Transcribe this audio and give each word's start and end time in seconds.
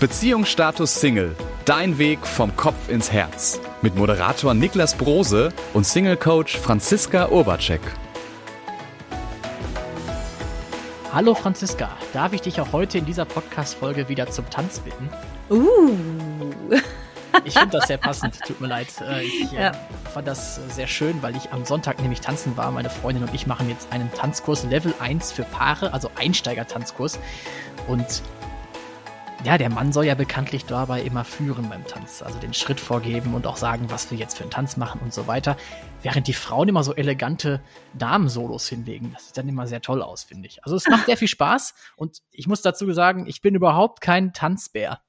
Beziehungsstatus 0.00 0.98
Single. 0.98 1.36
Dein 1.66 1.98
Weg 1.98 2.26
vom 2.26 2.56
Kopf 2.56 2.88
ins 2.88 3.12
Herz. 3.12 3.60
Mit 3.82 3.96
Moderator 3.96 4.54
Niklas 4.54 4.94
Brose 4.94 5.52
und 5.74 5.86
Single-Coach 5.86 6.56
Franziska 6.56 7.28
Urbacek. 7.28 7.82
Hallo 11.12 11.34
Franziska, 11.34 11.90
darf 12.14 12.32
ich 12.32 12.40
dich 12.40 12.62
auch 12.62 12.72
heute 12.72 12.96
in 12.96 13.04
dieser 13.04 13.26
Podcast-Folge 13.26 14.08
wieder 14.08 14.30
zum 14.30 14.48
Tanz 14.48 14.78
bitten? 14.78 15.10
Uh. 15.50 15.90
Ich 17.44 17.52
finde 17.52 17.76
das 17.76 17.86
sehr 17.88 17.98
passend, 17.98 18.40
tut 18.46 18.58
mir 18.60 18.68
leid. 18.68 18.88
Äh, 19.06 19.24
ich 19.24 19.52
äh, 19.52 19.64
Ja. 19.64 19.72
fand 20.14 20.26
das 20.26 20.60
sehr 20.74 20.86
schön, 20.86 21.20
weil 21.22 21.36
ich 21.36 21.52
am 21.52 21.66
Sonntag 21.66 22.00
nämlich 22.00 22.22
tanzen 22.22 22.56
war. 22.56 22.70
Meine 22.70 22.88
Freundin 22.88 23.24
und 23.24 23.34
ich 23.34 23.46
machen 23.46 23.68
jetzt 23.68 23.92
einen 23.92 24.10
Tanzkurs 24.14 24.64
Level 24.64 24.94
1 24.98 25.32
für 25.32 25.42
Paare, 25.42 25.92
also 25.92 26.10
Einsteiger-Tanzkurs. 26.16 27.18
Und 27.86 28.22
ja, 29.44 29.56
der 29.56 29.70
Mann 29.70 29.92
soll 29.92 30.04
ja 30.04 30.14
bekanntlich 30.14 30.66
dabei 30.66 31.02
immer 31.02 31.24
führen 31.24 31.68
beim 31.70 31.86
Tanz, 31.86 32.22
also 32.22 32.38
den 32.38 32.52
Schritt 32.52 32.78
vorgeben 32.78 33.34
und 33.34 33.46
auch 33.46 33.56
sagen, 33.56 33.86
was 33.88 34.10
wir 34.10 34.18
jetzt 34.18 34.36
für 34.36 34.44
einen 34.44 34.50
Tanz 34.50 34.76
machen 34.76 35.00
und 35.02 35.14
so 35.14 35.26
weiter. 35.26 35.56
Während 36.02 36.26
die 36.26 36.34
Frauen 36.34 36.68
immer 36.68 36.82
so 36.82 36.94
elegante 36.94 37.62
Damensolos 37.94 38.68
hinlegen. 38.68 39.12
Das 39.12 39.26
sieht 39.26 39.38
dann 39.38 39.48
immer 39.48 39.66
sehr 39.66 39.80
toll 39.80 40.02
aus, 40.02 40.24
finde 40.24 40.46
ich. 40.46 40.62
Also 40.64 40.76
es 40.76 40.86
macht 40.88 41.06
sehr 41.06 41.16
viel 41.16 41.28
Spaß 41.28 41.74
und 41.96 42.18
ich 42.30 42.46
muss 42.48 42.62
dazu 42.62 42.90
sagen, 42.92 43.26
ich 43.26 43.40
bin 43.40 43.54
überhaupt 43.54 44.00
kein 44.00 44.32
Tanzbär. 44.32 45.00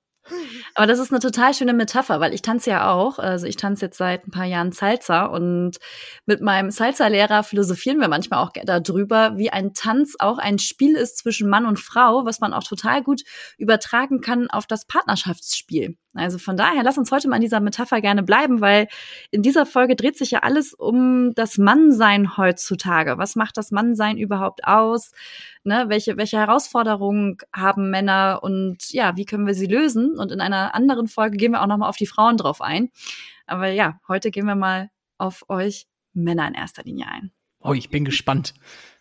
Aber 0.75 0.87
das 0.87 0.99
ist 0.99 1.11
eine 1.11 1.19
total 1.19 1.53
schöne 1.53 1.73
Metapher, 1.73 2.19
weil 2.19 2.33
ich 2.33 2.41
tanze 2.41 2.69
ja 2.69 2.91
auch. 2.91 3.19
Also 3.19 3.47
ich 3.47 3.55
tanze 3.55 3.85
jetzt 3.85 3.97
seit 3.97 4.27
ein 4.27 4.31
paar 4.31 4.45
Jahren 4.45 4.71
Salsa 4.71 5.25
und 5.25 5.77
mit 6.25 6.41
meinem 6.41 6.71
Salsa-Lehrer 6.71 7.43
philosophieren 7.43 7.99
wir 7.99 8.07
manchmal 8.07 8.43
auch 8.43 8.51
darüber, 8.63 9.37
wie 9.37 9.49
ein 9.49 9.73
Tanz 9.73 10.15
auch 10.19 10.37
ein 10.37 10.59
Spiel 10.59 10.95
ist 10.95 11.17
zwischen 11.17 11.49
Mann 11.49 11.65
und 11.65 11.79
Frau, 11.79 12.25
was 12.25 12.39
man 12.39 12.53
auch 12.53 12.63
total 12.63 13.03
gut 13.03 13.21
übertragen 13.57 14.21
kann 14.21 14.49
auf 14.49 14.67
das 14.67 14.85
Partnerschaftsspiel. 14.85 15.97
Also 16.13 16.39
von 16.39 16.57
daher, 16.57 16.83
lass 16.83 16.97
uns 16.97 17.11
heute 17.11 17.29
mal 17.29 17.37
in 17.37 17.41
dieser 17.41 17.61
Metapher 17.61 18.01
gerne 18.01 18.21
bleiben, 18.21 18.59
weil 18.59 18.87
in 19.31 19.41
dieser 19.41 19.65
Folge 19.65 19.95
dreht 19.95 20.17
sich 20.17 20.31
ja 20.31 20.39
alles 20.39 20.73
um 20.73 21.33
das 21.35 21.57
Mannsein 21.57 22.35
heutzutage. 22.35 23.17
Was 23.17 23.35
macht 23.35 23.55
das 23.57 23.71
Mannsein 23.71 24.17
überhaupt 24.17 24.65
aus? 24.65 25.11
Ne, 25.63 25.85
welche, 25.89 26.17
welche 26.17 26.37
Herausforderungen 26.37 27.37
haben 27.53 27.91
Männer 27.91 28.39
und 28.41 28.91
ja, 28.91 29.15
wie 29.15 29.25
können 29.25 29.45
wir 29.45 29.53
sie 29.53 29.67
lösen? 29.67 30.17
Und 30.17 30.31
in 30.31 30.41
einer 30.41 30.73
anderen 30.73 31.07
Folge 31.07 31.37
gehen 31.37 31.51
wir 31.51 31.61
auch 31.61 31.67
nochmal 31.67 31.89
auf 31.89 31.97
die 31.97 32.07
Frauen 32.07 32.37
drauf 32.37 32.61
ein. 32.61 32.89
Aber 33.45 33.67
ja, 33.67 33.99
heute 34.07 34.31
gehen 34.31 34.47
wir 34.47 34.55
mal 34.55 34.89
auf 35.19 35.45
euch 35.49 35.87
Männer 36.13 36.47
in 36.47 36.55
erster 36.55 36.83
Linie 36.83 37.07
ein. 37.07 37.31
Oh, 37.59 37.73
ich 37.73 37.89
bin 37.89 38.05
gespannt. 38.05 38.55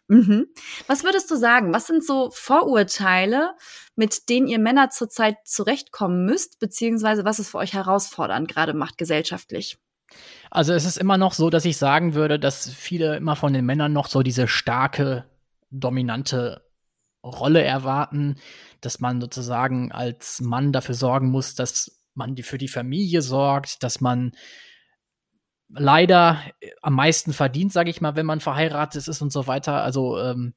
Mhm. 0.08 0.48
Was 0.88 1.04
würdest 1.04 1.30
du 1.30 1.36
sagen? 1.36 1.72
Was 1.72 1.86
sind 1.86 2.04
so 2.04 2.30
Vorurteile, 2.32 3.54
mit 3.94 4.28
denen 4.28 4.48
ihr 4.48 4.58
Männer 4.58 4.90
zurzeit 4.90 5.36
zurechtkommen 5.44 6.26
müsst, 6.26 6.58
beziehungsweise 6.58 7.24
was 7.24 7.38
es 7.38 7.50
für 7.50 7.58
euch 7.58 7.74
herausfordernd 7.74 8.48
gerade 8.48 8.74
macht 8.74 8.98
gesellschaftlich? 8.98 9.78
Also 10.50 10.72
es 10.72 10.84
ist 10.84 10.98
immer 10.98 11.16
noch 11.16 11.32
so, 11.32 11.48
dass 11.48 11.64
ich 11.64 11.76
sagen 11.76 12.14
würde, 12.14 12.40
dass 12.40 12.68
viele 12.68 13.16
immer 13.16 13.36
von 13.36 13.52
den 13.52 13.64
Männern 13.64 13.92
noch 13.92 14.08
so 14.08 14.24
diese 14.24 14.48
starke, 14.48 15.29
dominante 15.70 16.64
Rolle 17.22 17.62
erwarten, 17.62 18.36
dass 18.80 19.00
man 19.00 19.20
sozusagen 19.20 19.92
als 19.92 20.40
Mann 20.40 20.72
dafür 20.72 20.94
sorgen 20.94 21.30
muss, 21.30 21.54
dass 21.54 22.00
man 22.14 22.34
die 22.34 22.42
für 22.42 22.58
die 22.58 22.68
Familie 22.68 23.22
sorgt, 23.22 23.82
dass 23.82 24.00
man 24.00 24.32
leider 25.68 26.42
am 26.82 26.94
meisten 26.94 27.32
verdient, 27.32 27.72
sage 27.72 27.90
ich 27.90 28.00
mal, 28.00 28.16
wenn 28.16 28.26
man 28.26 28.40
verheiratet 28.40 29.06
ist 29.06 29.22
und 29.22 29.32
so 29.32 29.46
weiter. 29.46 29.82
Also 29.82 30.18
ähm, 30.18 30.54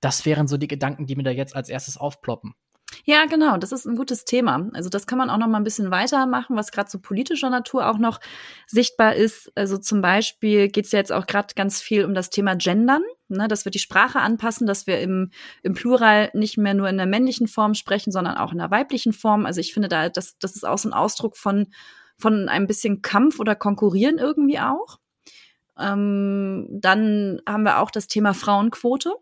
das 0.00 0.24
wären 0.26 0.48
so 0.48 0.56
die 0.56 0.68
Gedanken, 0.68 1.06
die 1.06 1.16
mir 1.16 1.22
da 1.22 1.30
jetzt 1.30 1.54
als 1.54 1.68
erstes 1.68 1.96
aufploppen. 1.96 2.54
Ja, 3.04 3.26
genau, 3.26 3.56
das 3.56 3.72
ist 3.72 3.84
ein 3.84 3.96
gutes 3.96 4.24
Thema. 4.24 4.68
Also 4.72 4.88
das 4.88 5.06
kann 5.06 5.18
man 5.18 5.28
auch 5.28 5.38
noch 5.38 5.48
mal 5.48 5.58
ein 5.58 5.64
bisschen 5.64 5.90
weitermachen, 5.90 6.56
was 6.56 6.70
gerade 6.70 6.90
so 6.90 6.98
politischer 6.98 7.50
Natur 7.50 7.88
auch 7.88 7.98
noch 7.98 8.20
sichtbar 8.66 9.14
ist. 9.14 9.50
Also 9.56 9.78
zum 9.78 10.00
Beispiel 10.00 10.68
geht 10.68 10.86
es 10.86 10.92
ja 10.92 11.00
jetzt 11.00 11.12
auch 11.12 11.26
gerade 11.26 11.54
ganz 11.54 11.80
viel 11.80 12.04
um 12.04 12.14
das 12.14 12.30
Thema 12.30 12.54
Gendern, 12.54 13.02
ne, 13.28 13.48
dass 13.48 13.64
wir 13.64 13.70
die 13.70 13.80
Sprache 13.80 14.20
anpassen, 14.20 14.66
dass 14.66 14.86
wir 14.86 15.00
im, 15.00 15.30
im 15.62 15.74
Plural 15.74 16.30
nicht 16.32 16.58
mehr 16.58 16.74
nur 16.74 16.88
in 16.88 16.96
der 16.96 17.06
männlichen 17.06 17.48
Form 17.48 17.74
sprechen, 17.74 18.12
sondern 18.12 18.36
auch 18.36 18.52
in 18.52 18.58
der 18.58 18.70
weiblichen 18.70 19.12
Form. 19.12 19.46
Also 19.46 19.60
ich 19.60 19.74
finde 19.74 19.88
da, 19.88 20.08
das, 20.08 20.38
das 20.38 20.54
ist 20.54 20.66
auch 20.66 20.78
so 20.78 20.88
ein 20.88 20.94
Ausdruck 20.94 21.36
von, 21.36 21.66
von 22.18 22.48
ein 22.48 22.66
bisschen 22.66 23.02
Kampf 23.02 23.40
oder 23.40 23.56
Konkurrieren 23.56 24.18
irgendwie 24.18 24.60
auch. 24.60 24.98
Ähm, 25.78 26.68
dann 26.70 27.40
haben 27.46 27.64
wir 27.64 27.78
auch 27.80 27.90
das 27.90 28.06
Thema 28.06 28.32
Frauenquote. 28.32 29.14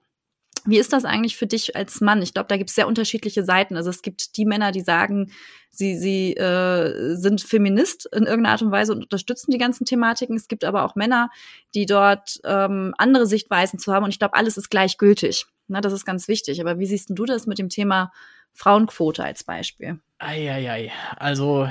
Wie 0.67 0.79
ist 0.79 0.93
das 0.93 1.05
eigentlich 1.05 1.37
für 1.37 1.47
dich 1.47 1.77
als 1.77 2.01
Mann? 2.01 2.23
Ich 2.23 2.33
glaube, 2.33 2.49
da 2.49 2.57
gibt 2.57 2.71
es 2.71 2.77
sehr 2.77 2.89
unterschiedliche 2.89 3.45
Seiten. 3.45 3.77
Also 3.77 3.91
es 3.91 4.01
gibt 4.01 4.37
die 4.37 4.47
Männer, 4.47 4.73
die 4.73 4.81
sagen, 4.81 5.31
sie, 5.71 5.97
sie 5.97 6.35
äh, 6.35 7.15
sind 7.17 7.43
Feminist 7.43 8.07
in 8.07 8.25
irgendeiner 8.25 8.53
Art 8.53 8.63
und 8.63 8.71
Weise 8.71 8.93
und 8.93 9.03
unterstützen 9.03 9.51
die 9.51 9.59
ganzen 9.59 9.85
Thematiken. 9.85 10.37
Es 10.37 10.49
gibt 10.49 10.65
aber 10.65 10.85
auch 10.85 10.95
Männer, 10.95 11.31
die 11.75 11.85
dort 11.85 12.41
ähm, 12.45 12.95
andere 12.97 13.27
Sichtweisen 13.27 13.79
zu 13.79 13.93
haben. 13.93 14.05
Und 14.05 14.11
ich 14.11 14.19
glaube, 14.19 14.35
alles 14.35 14.57
ist 14.57 14.71
gleichgültig. 14.71 15.47
Na, 15.69 15.81
das 15.81 15.93
ist 15.93 16.07
ganz 16.07 16.29
wichtig. 16.29 16.61
Aber 16.61 16.79
wie 16.79 16.87
siehst 16.87 17.11
denn 17.11 17.17
du 17.17 17.25
das 17.25 17.47
mit 17.47 17.59
dem 17.59 17.69
Thema 17.69 18.11
Frauenquote 18.55 19.23
als 19.23 19.45
Beispiel? 19.45 20.01
Eieiei. 20.19 20.93
Also 21.17 21.69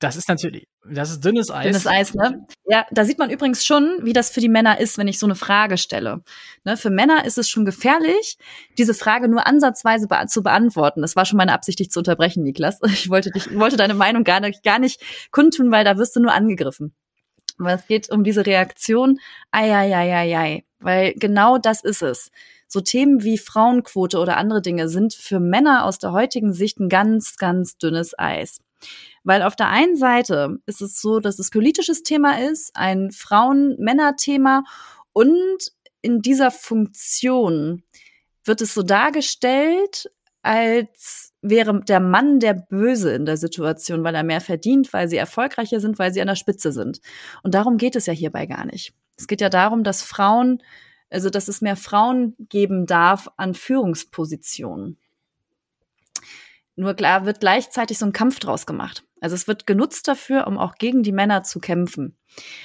das 0.00 0.16
ist 0.16 0.28
natürlich, 0.28 0.66
das 0.90 1.10
ist 1.10 1.24
dünnes 1.24 1.50
Eis. 1.50 1.66
Dünnes 1.66 1.86
Eis, 1.86 2.14
ne? 2.14 2.46
Ja, 2.64 2.86
da 2.90 3.04
sieht 3.04 3.18
man 3.18 3.28
übrigens 3.28 3.66
schon, 3.66 3.98
wie 4.02 4.14
das 4.14 4.30
für 4.30 4.40
die 4.40 4.48
Männer 4.48 4.80
ist, 4.80 4.96
wenn 4.96 5.08
ich 5.08 5.18
so 5.18 5.26
eine 5.26 5.34
Frage 5.34 5.76
stelle. 5.76 6.22
Ne, 6.64 6.78
für 6.78 6.88
Männer 6.88 7.26
ist 7.26 7.36
es 7.36 7.50
schon 7.50 7.66
gefährlich, 7.66 8.38
diese 8.78 8.94
Frage 8.94 9.28
nur 9.28 9.46
ansatzweise 9.46 10.08
be 10.08 10.16
zu 10.26 10.42
beantworten. 10.42 11.02
Das 11.02 11.16
war 11.16 11.26
schon 11.26 11.36
meine 11.36 11.52
Absicht, 11.52 11.80
dich 11.80 11.90
zu 11.90 12.00
unterbrechen, 12.00 12.42
Niklas. 12.42 12.78
Ich 12.90 13.10
wollte 13.10 13.30
dich, 13.30 13.54
wollte 13.58 13.76
deine 13.76 13.94
Meinung 13.94 14.24
gar 14.24 14.40
nicht, 14.40 14.62
gar 14.62 14.78
nicht 14.78 15.02
kundtun, 15.32 15.70
weil 15.70 15.84
da 15.84 15.98
wirst 15.98 16.16
du 16.16 16.20
nur 16.20 16.32
angegriffen. 16.32 16.94
Aber 17.58 17.74
es 17.74 17.86
geht 17.86 18.10
um 18.10 18.24
diese 18.24 18.46
Reaktion, 18.46 19.18
ei, 19.50 19.70
ei, 19.74 19.94
ei, 19.94 20.14
ei, 20.14 20.38
ei. 20.38 20.64
Weil 20.78 21.12
genau 21.14 21.58
das 21.58 21.84
ist 21.84 22.02
es. 22.02 22.30
So 22.66 22.80
Themen 22.80 23.22
wie 23.22 23.36
Frauenquote 23.36 24.18
oder 24.18 24.38
andere 24.38 24.62
Dinge 24.62 24.88
sind 24.88 25.12
für 25.12 25.40
Männer 25.40 25.84
aus 25.84 25.98
der 25.98 26.12
heutigen 26.12 26.54
Sicht 26.54 26.80
ein 26.80 26.88
ganz, 26.88 27.36
ganz 27.36 27.76
dünnes 27.76 28.18
Eis. 28.18 28.60
Weil 29.22 29.42
auf 29.42 29.56
der 29.56 29.68
einen 29.68 29.96
Seite 29.96 30.58
ist 30.66 30.80
es 30.80 31.00
so, 31.00 31.20
dass 31.20 31.38
es 31.38 31.50
politisches 31.50 32.02
Thema 32.02 32.40
ist, 32.40 32.74
ein 32.74 33.10
Frauen-Männer-Thema 33.10 34.64
und 35.12 35.72
in 36.02 36.22
dieser 36.22 36.50
Funktion 36.50 37.82
wird 38.44 38.62
es 38.62 38.72
so 38.72 38.82
dargestellt, 38.82 40.10
als 40.42 41.34
wäre 41.42 41.80
der 41.80 42.00
Mann 42.00 42.40
der 42.40 42.54
Böse 42.54 43.12
in 43.12 43.26
der 43.26 43.36
Situation, 43.36 44.04
weil 44.04 44.14
er 44.14 44.22
mehr 44.22 44.40
verdient, 44.40 44.92
weil 44.92 45.08
sie 45.08 45.16
erfolgreicher 45.16 45.80
sind, 45.80 45.98
weil 45.98 46.12
sie 46.12 46.20
an 46.20 46.28
der 46.28 46.36
Spitze 46.36 46.72
sind. 46.72 47.00
Und 47.42 47.54
darum 47.54 47.76
geht 47.76 47.96
es 47.96 48.06
ja 48.06 48.12
hierbei 48.12 48.46
gar 48.46 48.64
nicht. 48.64 48.94
Es 49.16 49.26
geht 49.26 49.42
ja 49.42 49.50
darum, 49.50 49.84
dass 49.84 50.02
Frauen, 50.02 50.62
also 51.10 51.28
dass 51.28 51.48
es 51.48 51.60
mehr 51.60 51.76
Frauen 51.76 52.34
geben 52.38 52.86
darf 52.86 53.28
an 53.36 53.54
Führungspositionen. 53.54 54.98
Nur 56.80 56.94
klar 56.94 57.26
wird 57.26 57.40
gleichzeitig 57.40 57.98
so 57.98 58.06
ein 58.06 58.14
Kampf 58.14 58.38
draus 58.38 58.64
gemacht. 58.64 59.04
Also 59.20 59.34
es 59.34 59.46
wird 59.46 59.66
genutzt 59.66 60.08
dafür, 60.08 60.46
um 60.46 60.56
auch 60.56 60.76
gegen 60.76 61.02
die 61.02 61.12
Männer 61.12 61.42
zu 61.42 61.60
kämpfen. 61.60 62.16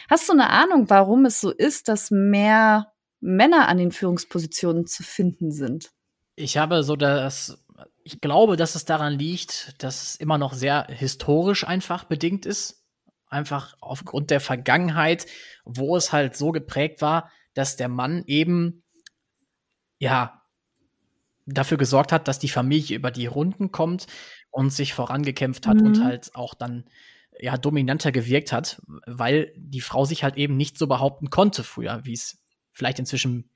Hast 0.10 0.30
du 0.30 0.32
eine 0.32 0.52
Ahnung, 0.52 0.90
warum 0.90 1.26
es 1.26 1.42
so 1.42 1.52
ist, 1.52 1.90
dass 1.90 2.12
mehr 2.12 2.94
Männer 3.20 3.68
an 3.68 3.78
den 3.78 3.92
Führungspositionen 3.92 4.88
zu 4.88 5.04
finden 5.04 5.52
sind? 5.52 5.92
Ich 6.38 6.58
habe 6.58 6.84
so 6.84 6.96
das, 6.96 7.62
ich 8.06 8.22
glaube, 8.22 8.56
dass 8.56 8.76
es 8.76 8.86
daran 8.86 9.20
liegt, 9.20 9.84
dass 9.84 10.02
es 10.02 10.16
immer 10.16 10.38
noch 10.38 10.54
sehr 10.54 10.88
historisch 10.90 11.68
einfach 11.68 12.06
bedingt 12.06 12.46
ist. 12.46 12.86
Einfach 13.28 13.76
aufgrund 13.82 14.32
der 14.32 14.40
Vergangenheit, 14.40 15.26
wo 15.66 15.98
es 15.98 16.14
halt 16.14 16.38
so 16.38 16.54
geprägt 16.54 17.02
war, 17.02 17.30
dass 17.54 17.76
der 17.76 17.90
Mann 17.90 18.24
eben, 18.28 18.86
ja, 20.00 20.42
dafür 21.46 21.78
gesorgt 21.78 22.12
hat, 22.12 22.28
dass 22.28 22.40
die 22.40 22.50
Familie 22.50 22.96
über 22.98 23.12
die 23.12 23.28
Runden 23.28 23.72
kommt 23.72 24.08
und 24.52 24.72
sich 24.72 24.94
vorangekämpft 24.94 25.68
hat 25.68 25.78
Mhm. 25.78 25.86
und 25.86 26.04
halt 26.04 26.32
auch 26.36 26.54
dann 26.54 26.86
ja 27.40 27.58
dominanter 27.58 28.12
gewirkt 28.12 28.52
hat, 28.52 28.82
weil 29.06 29.54
die 29.58 29.82
Frau 29.82 30.06
sich 30.06 30.24
halt 30.24 30.38
eben 30.38 30.56
nicht 30.58 30.78
so 30.78 30.88
behaupten 30.88 31.30
konnte 31.30 31.64
früher, 31.64 32.02
wie 32.04 32.14
es 32.14 32.42
vielleicht 32.72 33.00
inzwischen 33.00 33.50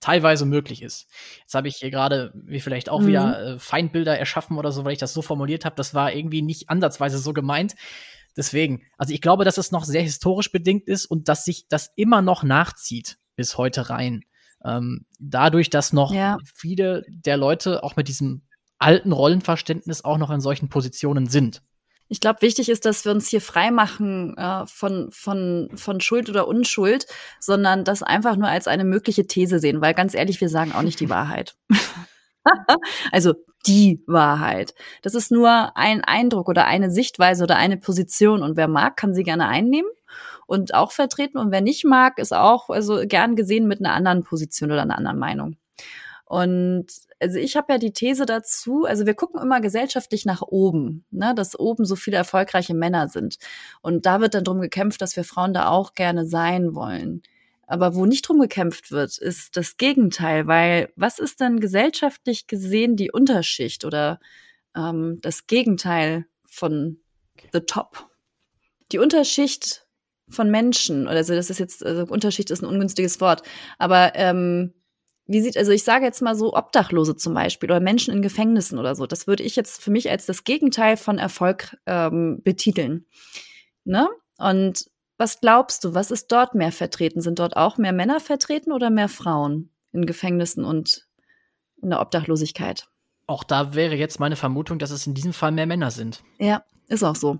teilweise 0.00 0.44
möglich 0.46 0.82
ist. 0.82 1.08
Jetzt 1.40 1.54
habe 1.54 1.66
ich 1.68 1.76
hier 1.76 1.90
gerade 1.90 2.32
wie 2.34 2.60
vielleicht 2.60 2.88
auch 2.90 3.00
Mhm. 3.00 3.06
wieder 3.06 3.42
äh, 3.54 3.58
Feindbilder 3.58 4.18
erschaffen 4.18 4.58
oder 4.58 4.70
so, 4.70 4.84
weil 4.84 4.92
ich 4.92 4.98
das 4.98 5.14
so 5.14 5.22
formuliert 5.22 5.64
habe. 5.64 5.76
Das 5.76 5.94
war 5.94 6.12
irgendwie 6.12 6.42
nicht 6.42 6.68
ansatzweise 6.70 7.18
so 7.18 7.32
gemeint. 7.32 7.74
Deswegen, 8.36 8.82
also 8.98 9.14
ich 9.14 9.20
glaube, 9.20 9.44
dass 9.44 9.58
es 9.58 9.70
noch 9.70 9.84
sehr 9.84 10.02
historisch 10.02 10.50
bedingt 10.52 10.86
ist 10.88 11.06
und 11.06 11.28
dass 11.28 11.44
sich 11.44 11.66
das 11.68 11.90
immer 11.96 12.20
noch 12.20 12.42
nachzieht 12.42 13.18
bis 13.36 13.56
heute 13.58 13.90
rein. 13.90 14.24
Ähm, 14.64 15.04
dadurch, 15.18 15.70
dass 15.70 15.92
noch 15.92 16.12
Ja. 16.12 16.38
viele 16.54 17.04
der 17.08 17.36
Leute 17.36 17.82
auch 17.82 17.96
mit 17.96 18.08
diesem 18.08 18.42
alten 18.78 19.12
Rollenverständnis 19.12 20.04
auch 20.04 20.18
noch 20.18 20.30
in 20.30 20.40
solchen 20.40 20.68
Positionen 20.68 21.26
sind. 21.26 21.62
Ich 22.08 22.20
glaube, 22.20 22.42
wichtig 22.42 22.68
ist, 22.68 22.84
dass 22.84 23.04
wir 23.04 23.12
uns 23.12 23.28
hier 23.28 23.40
frei 23.40 23.70
machen 23.70 24.36
äh, 24.36 24.66
von, 24.66 25.08
von, 25.10 25.70
von 25.74 26.00
Schuld 26.00 26.28
oder 26.28 26.46
Unschuld, 26.46 27.06
sondern 27.40 27.84
das 27.84 28.02
einfach 28.02 28.36
nur 28.36 28.48
als 28.48 28.68
eine 28.68 28.84
mögliche 28.84 29.26
These 29.26 29.58
sehen, 29.58 29.80
weil 29.80 29.94
ganz 29.94 30.14
ehrlich, 30.14 30.40
wir 30.40 30.48
sagen 30.48 30.72
auch 30.72 30.82
nicht 30.82 31.00
die 31.00 31.08
Wahrheit. 31.08 31.56
also 33.12 33.34
die 33.66 34.02
Wahrheit. 34.06 34.74
Das 35.02 35.14
ist 35.14 35.30
nur 35.30 35.76
ein 35.76 36.04
Eindruck 36.04 36.48
oder 36.48 36.66
eine 36.66 36.90
Sichtweise 36.90 37.44
oder 37.44 37.56
eine 37.56 37.78
Position 37.78 38.42
und 38.42 38.56
wer 38.58 38.68
mag, 38.68 38.96
kann 38.96 39.14
sie 39.14 39.22
gerne 39.22 39.48
einnehmen 39.48 39.88
und 40.46 40.74
auch 40.74 40.92
vertreten 40.92 41.38
und 41.38 41.50
wer 41.50 41.60
nicht 41.60 41.84
mag, 41.84 42.18
ist 42.18 42.32
auch 42.32 42.70
also 42.70 43.02
gern 43.06 43.36
gesehen 43.36 43.66
mit 43.66 43.80
einer 43.80 43.94
anderen 43.94 44.24
Position 44.24 44.70
oder 44.70 44.82
einer 44.82 44.98
anderen 44.98 45.18
Meinung. 45.18 45.56
Und 46.26 46.86
also 47.20 47.38
ich 47.38 47.56
habe 47.56 47.72
ja 47.74 47.78
die 47.78 47.92
These 47.92 48.26
dazu, 48.26 48.84
also 48.84 49.06
wir 49.06 49.14
gucken 49.14 49.40
immer 49.40 49.60
gesellschaftlich 49.60 50.24
nach 50.24 50.42
oben, 50.42 51.04
ne, 51.10 51.34
dass 51.34 51.58
oben 51.58 51.84
so 51.84 51.96
viele 51.96 52.16
erfolgreiche 52.16 52.74
Männer 52.74 53.08
sind. 53.08 53.38
Und 53.82 54.06
da 54.06 54.20
wird 54.20 54.34
dann 54.34 54.44
drum 54.44 54.60
gekämpft, 54.60 55.00
dass 55.00 55.16
wir 55.16 55.24
Frauen 55.24 55.54
da 55.54 55.68
auch 55.68 55.94
gerne 55.94 56.26
sein 56.26 56.74
wollen. 56.74 57.22
Aber 57.66 57.94
wo 57.94 58.04
nicht 58.04 58.28
drum 58.28 58.40
gekämpft 58.40 58.90
wird, 58.90 59.16
ist 59.18 59.56
das 59.56 59.76
Gegenteil, 59.76 60.46
weil 60.46 60.92
was 60.96 61.18
ist 61.18 61.40
denn 61.40 61.60
gesellschaftlich 61.60 62.46
gesehen 62.46 62.96
die 62.96 63.10
Unterschicht 63.10 63.84
oder 63.84 64.20
ähm, 64.76 65.18
das 65.22 65.46
Gegenteil 65.46 66.26
von 66.44 66.98
the 67.52 67.60
top? 67.60 68.10
Die 68.92 68.98
Unterschicht 68.98 69.83
von 70.28 70.50
Menschen, 70.50 71.06
also 71.06 71.34
das 71.34 71.50
ist 71.50 71.58
jetzt, 71.58 71.84
also 71.84 72.04
Unterschicht 72.04 72.50
ist 72.50 72.62
ein 72.62 72.68
ungünstiges 72.68 73.20
Wort, 73.20 73.42
aber 73.78 74.12
ähm, 74.14 74.72
wie 75.26 75.40
sieht, 75.40 75.56
also 75.56 75.72
ich 75.72 75.84
sage 75.84 76.04
jetzt 76.04 76.22
mal 76.22 76.36
so 76.36 76.54
Obdachlose 76.54 77.16
zum 77.16 77.34
Beispiel 77.34 77.70
oder 77.70 77.80
Menschen 77.80 78.12
in 78.12 78.22
Gefängnissen 78.22 78.78
oder 78.78 78.94
so, 78.94 79.06
das 79.06 79.26
würde 79.26 79.42
ich 79.42 79.56
jetzt 79.56 79.82
für 79.82 79.90
mich 79.90 80.10
als 80.10 80.26
das 80.26 80.44
Gegenteil 80.44 80.96
von 80.96 81.18
Erfolg 81.18 81.76
ähm, 81.86 82.40
betiteln. 82.42 83.06
Ne? 83.84 84.08
Und 84.38 84.86
was 85.16 85.40
glaubst 85.40 85.84
du, 85.84 85.94
was 85.94 86.10
ist 86.10 86.30
dort 86.32 86.54
mehr 86.54 86.72
vertreten? 86.72 87.20
Sind 87.20 87.38
dort 87.38 87.56
auch 87.56 87.78
mehr 87.78 87.92
Männer 87.92 88.20
vertreten 88.20 88.72
oder 88.72 88.90
mehr 88.90 89.08
Frauen 89.08 89.70
in 89.92 90.06
Gefängnissen 90.06 90.64
und 90.64 91.06
in 91.80 91.90
der 91.90 92.00
Obdachlosigkeit? 92.00 92.88
Auch 93.26 93.44
da 93.44 93.74
wäre 93.74 93.94
jetzt 93.94 94.20
meine 94.20 94.36
Vermutung, 94.36 94.78
dass 94.78 94.90
es 94.90 95.06
in 95.06 95.14
diesem 95.14 95.32
Fall 95.32 95.52
mehr 95.52 95.66
Männer 95.66 95.90
sind. 95.90 96.22
Ja, 96.38 96.64
ist 96.88 97.02
auch 97.02 97.16
so. 97.16 97.38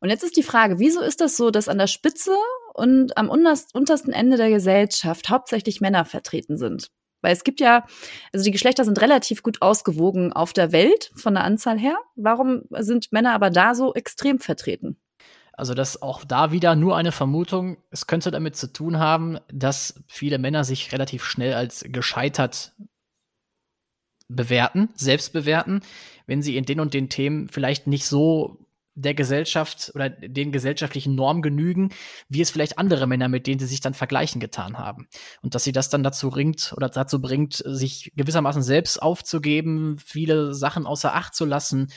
Und 0.00 0.08
jetzt 0.08 0.24
ist 0.24 0.36
die 0.36 0.42
Frage, 0.42 0.78
wieso 0.78 1.00
ist 1.00 1.20
das 1.20 1.36
so, 1.36 1.50
dass 1.50 1.68
an 1.68 1.78
der 1.78 1.86
Spitze 1.86 2.32
und 2.74 3.16
am 3.16 3.28
untersten 3.28 4.12
Ende 4.12 4.36
der 4.36 4.50
Gesellschaft 4.50 5.28
hauptsächlich 5.28 5.80
Männer 5.80 6.04
vertreten 6.04 6.56
sind? 6.56 6.90
Weil 7.22 7.34
es 7.34 7.44
gibt 7.44 7.60
ja, 7.60 7.84
also 8.32 8.44
die 8.44 8.50
Geschlechter 8.50 8.84
sind 8.84 9.00
relativ 9.00 9.42
gut 9.42 9.60
ausgewogen 9.60 10.32
auf 10.32 10.52
der 10.54 10.72
Welt 10.72 11.12
von 11.16 11.34
der 11.34 11.44
Anzahl 11.44 11.78
her. 11.78 11.96
Warum 12.16 12.62
sind 12.78 13.12
Männer 13.12 13.34
aber 13.34 13.50
da 13.50 13.74
so 13.74 13.92
extrem 13.92 14.38
vertreten? 14.38 14.96
Also 15.52 15.74
das 15.74 16.00
auch 16.00 16.24
da 16.24 16.52
wieder 16.52 16.74
nur 16.74 16.96
eine 16.96 17.12
Vermutung. 17.12 17.76
Es 17.90 18.06
könnte 18.06 18.30
damit 18.30 18.56
zu 18.56 18.72
tun 18.72 18.98
haben, 18.98 19.38
dass 19.52 20.02
viele 20.06 20.38
Männer 20.38 20.64
sich 20.64 20.92
relativ 20.92 21.22
schnell 21.22 21.52
als 21.52 21.84
gescheitert 21.86 22.72
bewerten, 24.30 24.88
selbst 24.94 25.32
bewerten, 25.32 25.80
wenn 26.26 26.42
sie 26.42 26.56
in 26.56 26.64
den 26.64 26.80
und 26.80 26.94
den 26.94 27.08
Themen 27.08 27.48
vielleicht 27.48 27.86
nicht 27.86 28.06
so 28.06 28.66
der 28.94 29.14
Gesellschaft 29.14 29.92
oder 29.94 30.10
den 30.10 30.52
gesellschaftlichen 30.52 31.14
Normen 31.14 31.42
genügen, 31.42 31.90
wie 32.28 32.40
es 32.40 32.50
vielleicht 32.50 32.78
andere 32.78 33.06
Männer, 33.06 33.28
mit 33.28 33.46
denen 33.46 33.58
sie 33.58 33.66
sich 33.66 33.80
dann 33.80 33.94
vergleichen, 33.94 34.40
getan 34.40 34.78
haben. 34.78 35.08
Und 35.42 35.54
dass 35.54 35.64
sie 35.64 35.72
das 35.72 35.90
dann 35.90 36.02
dazu 36.02 36.28
ringt 36.28 36.72
oder 36.76 36.88
dazu 36.88 37.20
bringt, 37.20 37.62
sich 37.64 38.12
gewissermaßen 38.16 38.62
selbst 38.62 39.00
aufzugeben, 39.00 39.98
viele 40.04 40.54
Sachen 40.54 40.86
außer 40.86 41.14
Acht 41.14 41.34
zu 41.34 41.44
lassen 41.44 41.92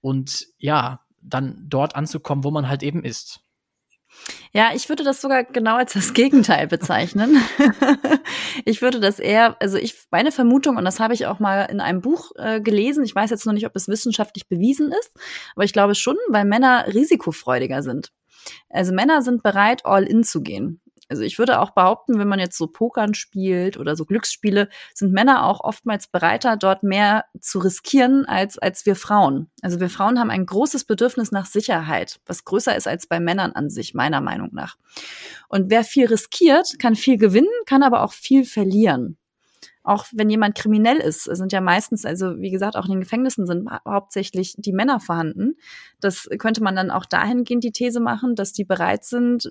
und 0.00 0.46
ja, 0.58 1.00
dann 1.22 1.64
dort 1.68 1.96
anzukommen, 1.96 2.44
wo 2.44 2.50
man 2.50 2.68
halt 2.68 2.82
eben 2.82 3.04
ist. 3.04 3.40
Ja, 4.52 4.70
ich 4.74 4.88
würde 4.88 5.04
das 5.04 5.20
sogar 5.20 5.44
genau 5.44 5.76
als 5.76 5.92
das 5.92 6.14
Gegenteil 6.14 6.66
bezeichnen. 6.66 7.36
ich 8.64 8.82
würde 8.82 9.00
das 9.00 9.18
eher, 9.18 9.56
also 9.60 9.76
ich, 9.76 9.94
meine 10.10 10.32
Vermutung, 10.32 10.76
und 10.76 10.84
das 10.84 11.00
habe 11.00 11.14
ich 11.14 11.26
auch 11.26 11.38
mal 11.38 11.64
in 11.64 11.80
einem 11.80 12.00
Buch 12.00 12.32
äh, 12.36 12.60
gelesen, 12.60 13.04
ich 13.04 13.14
weiß 13.14 13.30
jetzt 13.30 13.46
noch 13.46 13.52
nicht, 13.52 13.66
ob 13.66 13.76
es 13.76 13.88
wissenschaftlich 13.88 14.48
bewiesen 14.48 14.92
ist, 14.92 15.12
aber 15.54 15.64
ich 15.64 15.72
glaube 15.72 15.94
schon, 15.94 16.16
weil 16.28 16.44
Männer 16.44 16.86
risikofreudiger 16.92 17.82
sind. 17.82 18.12
Also 18.70 18.92
Männer 18.92 19.22
sind 19.22 19.42
bereit, 19.42 19.84
all 19.84 20.04
in 20.04 20.24
zu 20.24 20.42
gehen. 20.42 20.80
Also 21.08 21.22
ich 21.22 21.38
würde 21.38 21.60
auch 21.60 21.70
behaupten, 21.70 22.18
wenn 22.18 22.28
man 22.28 22.38
jetzt 22.38 22.58
so 22.58 22.66
Pokern 22.66 23.14
spielt 23.14 23.78
oder 23.78 23.96
so 23.96 24.04
Glücksspiele, 24.04 24.68
sind 24.94 25.12
Männer 25.12 25.46
auch 25.46 25.60
oftmals 25.60 26.08
bereiter, 26.08 26.56
dort 26.56 26.82
mehr 26.82 27.24
zu 27.40 27.58
riskieren 27.58 28.26
als, 28.26 28.58
als 28.58 28.84
wir 28.84 28.96
Frauen. 28.96 29.50
Also 29.62 29.80
wir 29.80 29.88
Frauen 29.88 30.18
haben 30.18 30.30
ein 30.30 30.46
großes 30.46 30.84
Bedürfnis 30.84 31.32
nach 31.32 31.46
Sicherheit, 31.46 32.20
was 32.26 32.44
größer 32.44 32.76
ist 32.76 32.86
als 32.86 33.06
bei 33.06 33.20
Männern 33.20 33.52
an 33.52 33.70
sich, 33.70 33.94
meiner 33.94 34.20
Meinung 34.20 34.50
nach. 34.52 34.76
Und 35.48 35.70
wer 35.70 35.84
viel 35.84 36.06
riskiert, 36.06 36.78
kann 36.78 36.94
viel 36.94 37.16
gewinnen, 37.16 37.48
kann 37.66 37.82
aber 37.82 38.02
auch 38.02 38.12
viel 38.12 38.44
verlieren 38.44 39.16
auch 39.88 40.04
wenn 40.12 40.28
jemand 40.28 40.54
kriminell 40.54 40.98
ist, 40.98 41.24
sind 41.24 41.50
ja 41.50 41.62
meistens, 41.62 42.04
also 42.04 42.38
wie 42.38 42.50
gesagt, 42.50 42.76
auch 42.76 42.84
in 42.84 42.90
den 42.90 43.00
Gefängnissen 43.00 43.46
sind 43.46 43.70
hauptsächlich 43.86 44.54
die 44.58 44.74
Männer 44.74 45.00
vorhanden. 45.00 45.56
Das 45.98 46.28
könnte 46.38 46.62
man 46.62 46.76
dann 46.76 46.90
auch 46.90 47.06
dahingehend 47.06 47.64
die 47.64 47.72
These 47.72 47.98
machen, 47.98 48.34
dass 48.34 48.52
die 48.52 48.64
bereit 48.64 49.04
sind, 49.04 49.50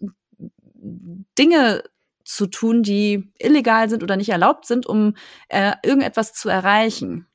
Dinge 1.38 1.84
zu 2.24 2.48
tun, 2.48 2.84
die 2.84 3.32
illegal 3.40 3.90
sind 3.90 4.04
oder 4.04 4.18
nicht 4.18 4.30
erlaubt 4.30 4.66
sind, 4.66 4.86
um 4.86 5.16
äh, 5.48 5.74
irgendetwas 5.84 6.34
zu 6.34 6.50
erreichen. 6.50 7.26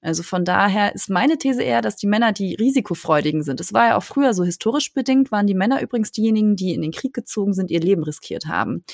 Also 0.00 0.22
von 0.22 0.44
daher 0.44 0.94
ist 0.94 1.10
meine 1.10 1.38
These 1.38 1.62
eher, 1.62 1.82
dass 1.82 1.96
die 1.96 2.06
Männer 2.06 2.32
die 2.32 2.54
risikofreudigen 2.54 3.42
sind. 3.42 3.60
Es 3.60 3.72
war 3.72 3.88
ja 3.88 3.96
auch 3.96 4.02
früher 4.04 4.32
so 4.32 4.44
historisch 4.44 4.94
bedingt, 4.94 5.32
waren 5.32 5.48
die 5.48 5.54
Männer 5.54 5.82
übrigens 5.82 6.12
diejenigen, 6.12 6.54
die 6.54 6.72
in 6.72 6.82
den 6.82 6.92
Krieg 6.92 7.12
gezogen 7.12 7.52
sind, 7.52 7.72
ihr 7.72 7.80
Leben 7.80 8.04
riskiert 8.04 8.46
haben, 8.46 8.84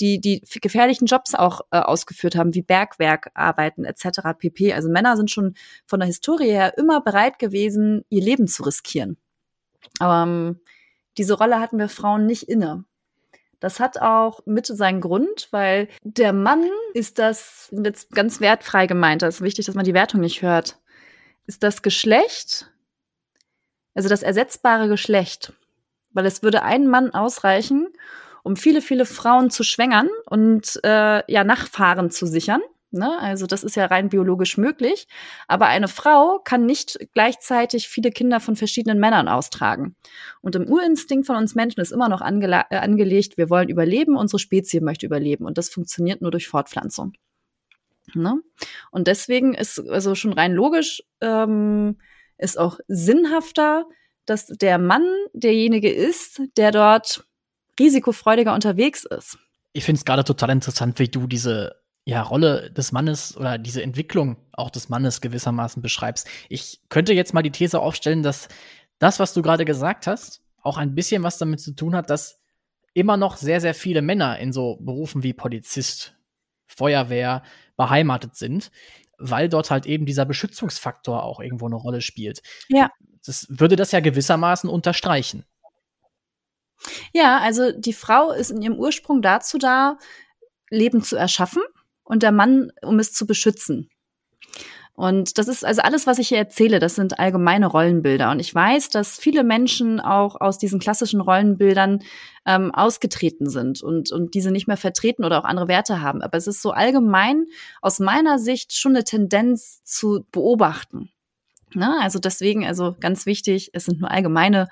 die 0.00 0.20
die 0.20 0.42
gefährlichen 0.60 1.06
Jobs 1.06 1.34
auch 1.34 1.62
äh, 1.70 1.78
ausgeführt 1.78 2.36
haben, 2.36 2.54
wie 2.54 2.62
Bergwerkarbeiten 2.62 3.84
etc. 3.84 4.20
pp. 4.38 4.74
Also 4.74 4.90
Männer 4.90 5.16
sind 5.16 5.30
schon 5.30 5.54
von 5.86 6.00
der 6.00 6.06
Historie 6.08 6.50
her 6.50 6.76
immer 6.76 7.00
bereit 7.00 7.38
gewesen, 7.38 8.04
ihr 8.10 8.22
Leben 8.22 8.46
zu 8.46 8.62
riskieren. 8.64 9.16
Ähm, 10.02 10.60
diese 11.16 11.34
Rolle 11.34 11.58
hatten 11.58 11.78
wir 11.78 11.88
Frauen 11.88 12.26
nicht 12.26 12.42
inne. 12.44 12.84
Das 13.60 13.78
hat 13.78 14.00
auch 14.00 14.40
mit 14.46 14.66
seinen 14.66 15.02
Grund, 15.02 15.48
weil 15.50 15.88
der 16.02 16.32
Mann 16.32 16.64
ist 16.94 17.18
das, 17.18 17.68
jetzt 17.70 18.10
ganz 18.10 18.40
wertfrei 18.40 18.86
gemeint, 18.86 19.22
das 19.22 19.36
ist 19.36 19.40
wichtig, 19.42 19.66
dass 19.66 19.74
man 19.74 19.84
die 19.84 19.94
Wertung 19.94 20.20
nicht 20.20 20.42
hört, 20.42 20.78
ist 21.46 21.62
das 21.62 21.82
Geschlecht, 21.82 22.70
also 23.94 24.08
das 24.08 24.22
ersetzbare 24.22 24.88
Geschlecht. 24.88 25.52
Weil 26.12 26.26
es 26.26 26.42
würde 26.42 26.62
ein 26.62 26.88
Mann 26.88 27.12
ausreichen, 27.12 27.88
um 28.42 28.56
viele, 28.56 28.80
viele 28.80 29.04
Frauen 29.04 29.50
zu 29.50 29.62
schwängern 29.62 30.08
und 30.26 30.80
äh, 30.82 31.30
ja, 31.30 31.44
Nachfahren 31.44 32.10
zu 32.10 32.26
sichern. 32.26 32.62
Ne? 32.92 33.18
Also 33.20 33.46
das 33.46 33.62
ist 33.62 33.76
ja 33.76 33.86
rein 33.86 34.08
biologisch 34.08 34.58
möglich. 34.58 35.06
Aber 35.46 35.66
eine 35.66 35.88
Frau 35.88 36.40
kann 36.44 36.66
nicht 36.66 36.98
gleichzeitig 37.14 37.88
viele 37.88 38.10
Kinder 38.10 38.40
von 38.40 38.56
verschiedenen 38.56 38.98
Männern 38.98 39.28
austragen. 39.28 39.94
Und 40.40 40.56
im 40.56 40.68
Urinstinkt 40.68 41.26
von 41.26 41.36
uns 41.36 41.54
Menschen 41.54 41.80
ist 41.80 41.92
immer 41.92 42.08
noch 42.08 42.20
ange 42.20 42.46
äh, 42.70 42.76
angelegt, 42.76 43.36
wir 43.36 43.50
wollen 43.50 43.68
überleben, 43.68 44.16
unsere 44.16 44.38
Spezies 44.38 44.80
möchte 44.80 45.06
überleben. 45.06 45.44
Und 45.44 45.58
das 45.58 45.68
funktioniert 45.68 46.20
nur 46.20 46.30
durch 46.32 46.48
Fortpflanzung. 46.48 47.12
Ne? 48.14 48.40
Und 48.90 49.06
deswegen 49.06 49.54
ist 49.54 49.78
also 49.88 50.14
schon 50.14 50.32
rein 50.32 50.52
logisch, 50.52 51.02
ähm, 51.20 51.98
ist 52.38 52.58
auch 52.58 52.78
sinnhafter, 52.88 53.86
dass 54.26 54.46
der 54.46 54.78
Mann 54.78 55.06
derjenige 55.32 55.92
ist, 55.92 56.42
der 56.56 56.72
dort 56.72 57.24
risikofreudiger 57.78 58.54
unterwegs 58.54 59.04
ist. 59.04 59.38
Ich 59.72 59.84
finde 59.84 59.98
es 59.98 60.04
gerade 60.04 60.24
total 60.24 60.50
interessant, 60.50 60.98
wie 60.98 61.08
du 61.08 61.26
diese 61.26 61.76
ja, 62.04 62.22
Rolle 62.22 62.70
des 62.70 62.92
Mannes 62.92 63.36
oder 63.36 63.58
diese 63.58 63.82
Entwicklung 63.82 64.36
auch 64.52 64.70
des 64.70 64.88
Mannes 64.88 65.20
gewissermaßen 65.20 65.82
beschreibst. 65.82 66.28
Ich 66.48 66.80
könnte 66.88 67.12
jetzt 67.12 67.34
mal 67.34 67.42
die 67.42 67.50
These 67.50 67.80
aufstellen, 67.80 68.22
dass 68.22 68.48
das, 68.98 69.20
was 69.20 69.34
du 69.34 69.42
gerade 69.42 69.64
gesagt 69.64 70.06
hast, 70.06 70.42
auch 70.62 70.76
ein 70.76 70.94
bisschen 70.94 71.22
was 71.22 71.38
damit 71.38 71.60
zu 71.60 71.72
tun 71.72 71.94
hat, 71.94 72.10
dass 72.10 72.40
immer 72.94 73.16
noch 73.16 73.36
sehr, 73.36 73.60
sehr 73.60 73.74
viele 73.74 74.02
Männer 74.02 74.38
in 74.38 74.52
so 74.52 74.76
Berufen 74.80 75.22
wie 75.22 75.32
Polizist, 75.32 76.16
Feuerwehr 76.66 77.42
beheimatet 77.76 78.36
sind, 78.36 78.70
weil 79.18 79.48
dort 79.48 79.70
halt 79.70 79.86
eben 79.86 80.06
dieser 80.06 80.24
Beschützungsfaktor 80.24 81.22
auch 81.22 81.40
irgendwo 81.40 81.66
eine 81.66 81.76
Rolle 81.76 82.00
spielt. 82.00 82.42
Ja. 82.68 82.90
Das 83.24 83.46
würde 83.50 83.76
das 83.76 83.92
ja 83.92 84.00
gewissermaßen 84.00 84.68
unterstreichen. 84.68 85.44
Ja, 87.12 87.38
also 87.38 87.72
die 87.72 87.92
Frau 87.92 88.32
ist 88.32 88.50
in 88.50 88.62
ihrem 88.62 88.78
Ursprung 88.78 89.20
dazu 89.20 89.58
da, 89.58 89.98
Leben 90.70 91.02
zu 91.02 91.16
erschaffen 91.16 91.62
und 92.10 92.24
der 92.24 92.32
Mann, 92.32 92.72
um 92.82 92.98
es 92.98 93.12
zu 93.12 93.24
beschützen. 93.24 93.88
Und 94.94 95.38
das 95.38 95.46
ist 95.46 95.64
also 95.64 95.80
alles, 95.80 96.08
was 96.08 96.18
ich 96.18 96.28
hier 96.28 96.38
erzähle, 96.38 96.80
das 96.80 96.96
sind 96.96 97.20
allgemeine 97.20 97.66
Rollenbilder. 97.66 98.32
Und 98.32 98.40
ich 98.40 98.52
weiß, 98.52 98.88
dass 98.90 99.16
viele 99.16 99.44
Menschen 99.44 100.00
auch 100.00 100.38
aus 100.40 100.58
diesen 100.58 100.80
klassischen 100.80 101.20
Rollenbildern 101.20 102.02
ähm, 102.44 102.74
ausgetreten 102.74 103.48
sind 103.48 103.80
und, 103.80 104.10
und 104.10 104.34
diese 104.34 104.50
nicht 104.50 104.66
mehr 104.66 104.76
vertreten 104.76 105.24
oder 105.24 105.38
auch 105.38 105.44
andere 105.44 105.68
Werte 105.68 106.02
haben. 106.02 106.20
Aber 106.20 106.36
es 106.36 106.48
ist 106.48 106.62
so 106.62 106.72
allgemein 106.72 107.46
aus 107.80 108.00
meiner 108.00 108.40
Sicht 108.40 108.76
schon 108.76 108.96
eine 108.96 109.04
Tendenz 109.04 109.82
zu 109.84 110.26
beobachten. 110.32 111.10
Ne? 111.74 111.96
Also 112.02 112.18
deswegen, 112.18 112.66
also 112.66 112.96
ganz 112.98 113.24
wichtig, 113.24 113.70
es 113.72 113.84
sind 113.84 114.00
nur 114.00 114.10
allgemeine 114.10 114.68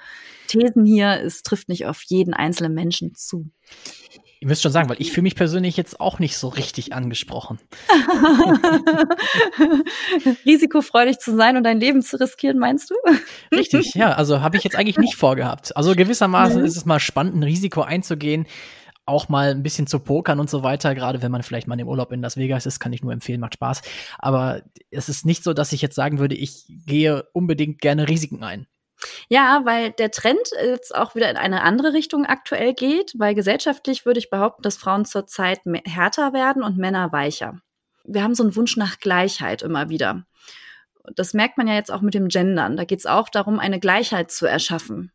Thesen 0.48 0.84
hier, 0.84 1.20
es 1.22 1.42
trifft 1.42 1.68
nicht 1.68 1.86
auf 1.86 2.02
jeden 2.02 2.34
einzelnen 2.34 2.74
Menschen 2.74 3.14
zu. 3.14 3.46
Ihr 4.40 4.46
müsst 4.46 4.62
schon 4.62 4.70
sagen, 4.70 4.88
weil 4.88 5.00
ich 5.00 5.10
fühle 5.10 5.24
mich 5.24 5.34
persönlich 5.34 5.76
jetzt 5.76 6.00
auch 6.00 6.20
nicht 6.20 6.36
so 6.36 6.46
richtig 6.48 6.92
angesprochen. 6.92 7.58
Risikofreudig 10.46 11.18
zu 11.18 11.36
sein 11.36 11.56
und 11.56 11.64
dein 11.64 11.80
Leben 11.80 12.02
zu 12.02 12.20
riskieren, 12.20 12.58
meinst 12.58 12.90
du? 12.90 12.94
Richtig, 13.52 13.94
ja. 13.94 14.12
Also 14.12 14.40
habe 14.40 14.56
ich 14.56 14.62
jetzt 14.62 14.76
eigentlich 14.76 14.98
nicht 14.98 15.16
vorgehabt. 15.16 15.76
Also 15.76 15.96
gewissermaßen 15.96 16.60
mhm. 16.60 16.66
ist 16.66 16.76
es 16.76 16.84
mal 16.84 17.00
spannend, 17.00 17.34
ein 17.34 17.42
Risiko 17.42 17.82
einzugehen, 17.82 18.46
auch 19.06 19.28
mal 19.28 19.50
ein 19.50 19.64
bisschen 19.64 19.88
zu 19.88 19.98
pokern 19.98 20.38
und 20.38 20.48
so 20.48 20.62
weiter. 20.62 20.94
Gerade 20.94 21.20
wenn 21.20 21.32
man 21.32 21.42
vielleicht 21.42 21.66
mal 21.66 21.80
im 21.80 21.88
Urlaub 21.88 22.12
in 22.12 22.22
Las 22.22 22.36
Vegas 22.36 22.66
ist, 22.66 22.78
kann 22.78 22.92
ich 22.92 23.02
nur 23.02 23.12
empfehlen, 23.12 23.40
macht 23.40 23.54
Spaß. 23.54 23.82
Aber 24.18 24.62
es 24.90 25.08
ist 25.08 25.26
nicht 25.26 25.42
so, 25.42 25.52
dass 25.52 25.72
ich 25.72 25.82
jetzt 25.82 25.96
sagen 25.96 26.20
würde, 26.20 26.36
ich 26.36 26.64
gehe 26.86 27.24
unbedingt 27.32 27.80
gerne 27.80 28.08
Risiken 28.08 28.44
ein. 28.44 28.68
Ja, 29.28 29.62
weil 29.64 29.92
der 29.92 30.10
Trend 30.10 30.50
jetzt 30.60 30.94
auch 30.94 31.14
wieder 31.14 31.30
in 31.30 31.36
eine 31.36 31.62
andere 31.62 31.92
Richtung 31.92 32.26
aktuell 32.26 32.74
geht, 32.74 33.12
weil 33.16 33.34
gesellschaftlich 33.34 34.06
würde 34.06 34.18
ich 34.18 34.30
behaupten, 34.30 34.62
dass 34.62 34.76
Frauen 34.76 35.04
zurzeit 35.04 35.60
härter 35.84 36.32
werden 36.32 36.62
und 36.62 36.78
Männer 36.78 37.12
weicher. 37.12 37.60
Wir 38.04 38.22
haben 38.22 38.34
so 38.34 38.42
einen 38.42 38.56
Wunsch 38.56 38.76
nach 38.76 38.98
Gleichheit 38.98 39.62
immer 39.62 39.88
wieder. 39.88 40.24
Das 41.14 41.34
merkt 41.34 41.58
man 41.58 41.68
ja 41.68 41.74
jetzt 41.74 41.90
auch 41.92 42.00
mit 42.00 42.14
dem 42.14 42.28
Gendern. 42.28 42.76
Da 42.76 42.84
geht 42.84 42.98
es 42.98 43.06
auch 43.06 43.28
darum, 43.28 43.58
eine 43.58 43.80
Gleichheit 43.80 44.30
zu 44.30 44.46
erschaffen. 44.46 45.12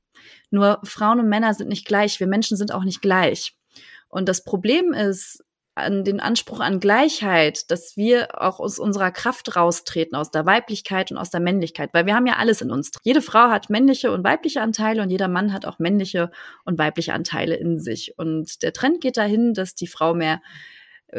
Nur 0.49 0.79
Frauen 0.83 1.19
und 1.19 1.29
Männer 1.29 1.53
sind 1.53 1.67
nicht 1.67 1.85
gleich, 1.85 2.19
wir 2.19 2.27
Menschen 2.27 2.57
sind 2.57 2.71
auch 2.71 2.83
nicht 2.83 3.01
gleich. 3.01 3.55
Und 4.07 4.29
das 4.29 4.43
Problem 4.43 4.93
ist, 4.93 5.43
an 5.75 6.03
den 6.03 6.19
Anspruch 6.19 6.59
an 6.59 6.79
Gleichheit, 6.79 7.71
dass 7.71 7.97
wir 7.97 8.41
auch 8.41 8.59
aus 8.59 8.77
unserer 8.77 9.11
Kraft 9.11 9.55
raustreten, 9.55 10.15
aus 10.15 10.29
der 10.29 10.45
Weiblichkeit 10.45 11.11
und 11.11 11.17
aus 11.17 11.31
der 11.31 11.39
Männlichkeit, 11.39 11.89
weil 11.93 12.05
wir 12.05 12.15
haben 12.15 12.27
ja 12.27 12.35
alles 12.37 12.61
in 12.61 12.71
uns. 12.71 12.91
Jede 13.03 13.21
Frau 13.21 13.49
hat 13.49 13.69
männliche 13.69 14.11
und 14.11 14.23
weibliche 14.23 14.61
Anteile 14.61 15.01
und 15.01 15.09
jeder 15.09 15.27
Mann 15.27 15.51
hat 15.51 15.65
auch 15.65 15.79
männliche 15.79 16.31
und 16.63 16.77
weibliche 16.77 17.13
Anteile 17.13 17.55
in 17.55 17.79
sich. 17.79 18.17
Und 18.17 18.61
der 18.61 18.73
Trend 18.73 19.01
geht 19.01 19.17
dahin, 19.17 19.53
dass 19.53 19.73
die 19.73 19.87
Frau 19.87 20.13
mehr 20.13 20.41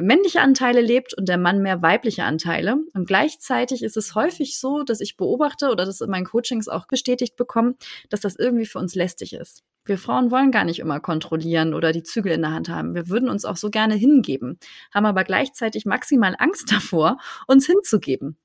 männliche 0.00 0.40
Anteile 0.40 0.80
lebt 0.80 1.14
und 1.14 1.28
der 1.28 1.38
Mann 1.38 1.62
mehr 1.62 1.82
weibliche 1.82 2.24
Anteile. 2.24 2.76
Und 2.94 3.06
gleichzeitig 3.06 3.82
ist 3.82 3.96
es 3.96 4.14
häufig 4.14 4.58
so, 4.58 4.82
dass 4.82 5.00
ich 5.00 5.16
beobachte 5.16 5.70
oder 5.70 5.84
das 5.84 6.00
in 6.00 6.10
meinen 6.10 6.26
Coachings 6.26 6.68
auch 6.68 6.86
bestätigt 6.86 7.36
bekomme, 7.36 7.74
dass 8.10 8.20
das 8.20 8.36
irgendwie 8.36 8.66
für 8.66 8.78
uns 8.78 8.94
lästig 8.94 9.32
ist. 9.32 9.62
Wir 9.86 9.98
Frauen 9.98 10.30
wollen 10.30 10.50
gar 10.50 10.64
nicht 10.64 10.78
immer 10.78 11.00
kontrollieren 11.00 11.74
oder 11.74 11.92
die 11.92 12.02
Zügel 12.02 12.32
in 12.32 12.42
der 12.42 12.52
Hand 12.52 12.68
haben. 12.70 12.94
Wir 12.94 13.08
würden 13.08 13.28
uns 13.28 13.44
auch 13.44 13.56
so 13.56 13.68
gerne 13.68 13.94
hingeben, 13.94 14.58
haben 14.94 15.04
aber 15.04 15.24
gleichzeitig 15.24 15.84
maximal 15.84 16.34
Angst 16.38 16.72
davor, 16.72 17.18
uns 17.46 17.66
hinzugeben. 17.66 18.38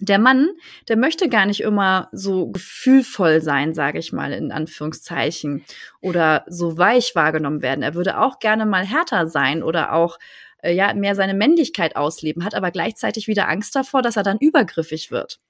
Der 0.00 0.18
Mann, 0.20 0.48
der 0.88 0.96
möchte 0.96 1.28
gar 1.28 1.44
nicht 1.44 1.60
immer 1.60 2.08
so 2.12 2.52
gefühlvoll 2.52 3.40
sein, 3.40 3.74
sage 3.74 3.98
ich 3.98 4.12
mal 4.12 4.32
in 4.32 4.52
Anführungszeichen, 4.52 5.64
oder 6.00 6.44
so 6.46 6.78
weich 6.78 7.16
wahrgenommen 7.16 7.62
werden. 7.62 7.82
Er 7.82 7.94
würde 7.94 8.20
auch 8.20 8.38
gerne 8.38 8.64
mal 8.64 8.86
härter 8.86 9.28
sein 9.28 9.62
oder 9.62 9.92
auch 9.92 10.18
äh, 10.62 10.72
ja 10.72 10.94
mehr 10.94 11.14
seine 11.14 11.34
Männlichkeit 11.34 11.96
ausleben, 11.96 12.44
hat 12.44 12.54
aber 12.54 12.70
gleichzeitig 12.70 13.28
wieder 13.28 13.48
Angst 13.48 13.74
davor, 13.74 14.02
dass 14.02 14.16
er 14.16 14.22
dann 14.22 14.38
übergriffig 14.38 15.10
wird. 15.10 15.40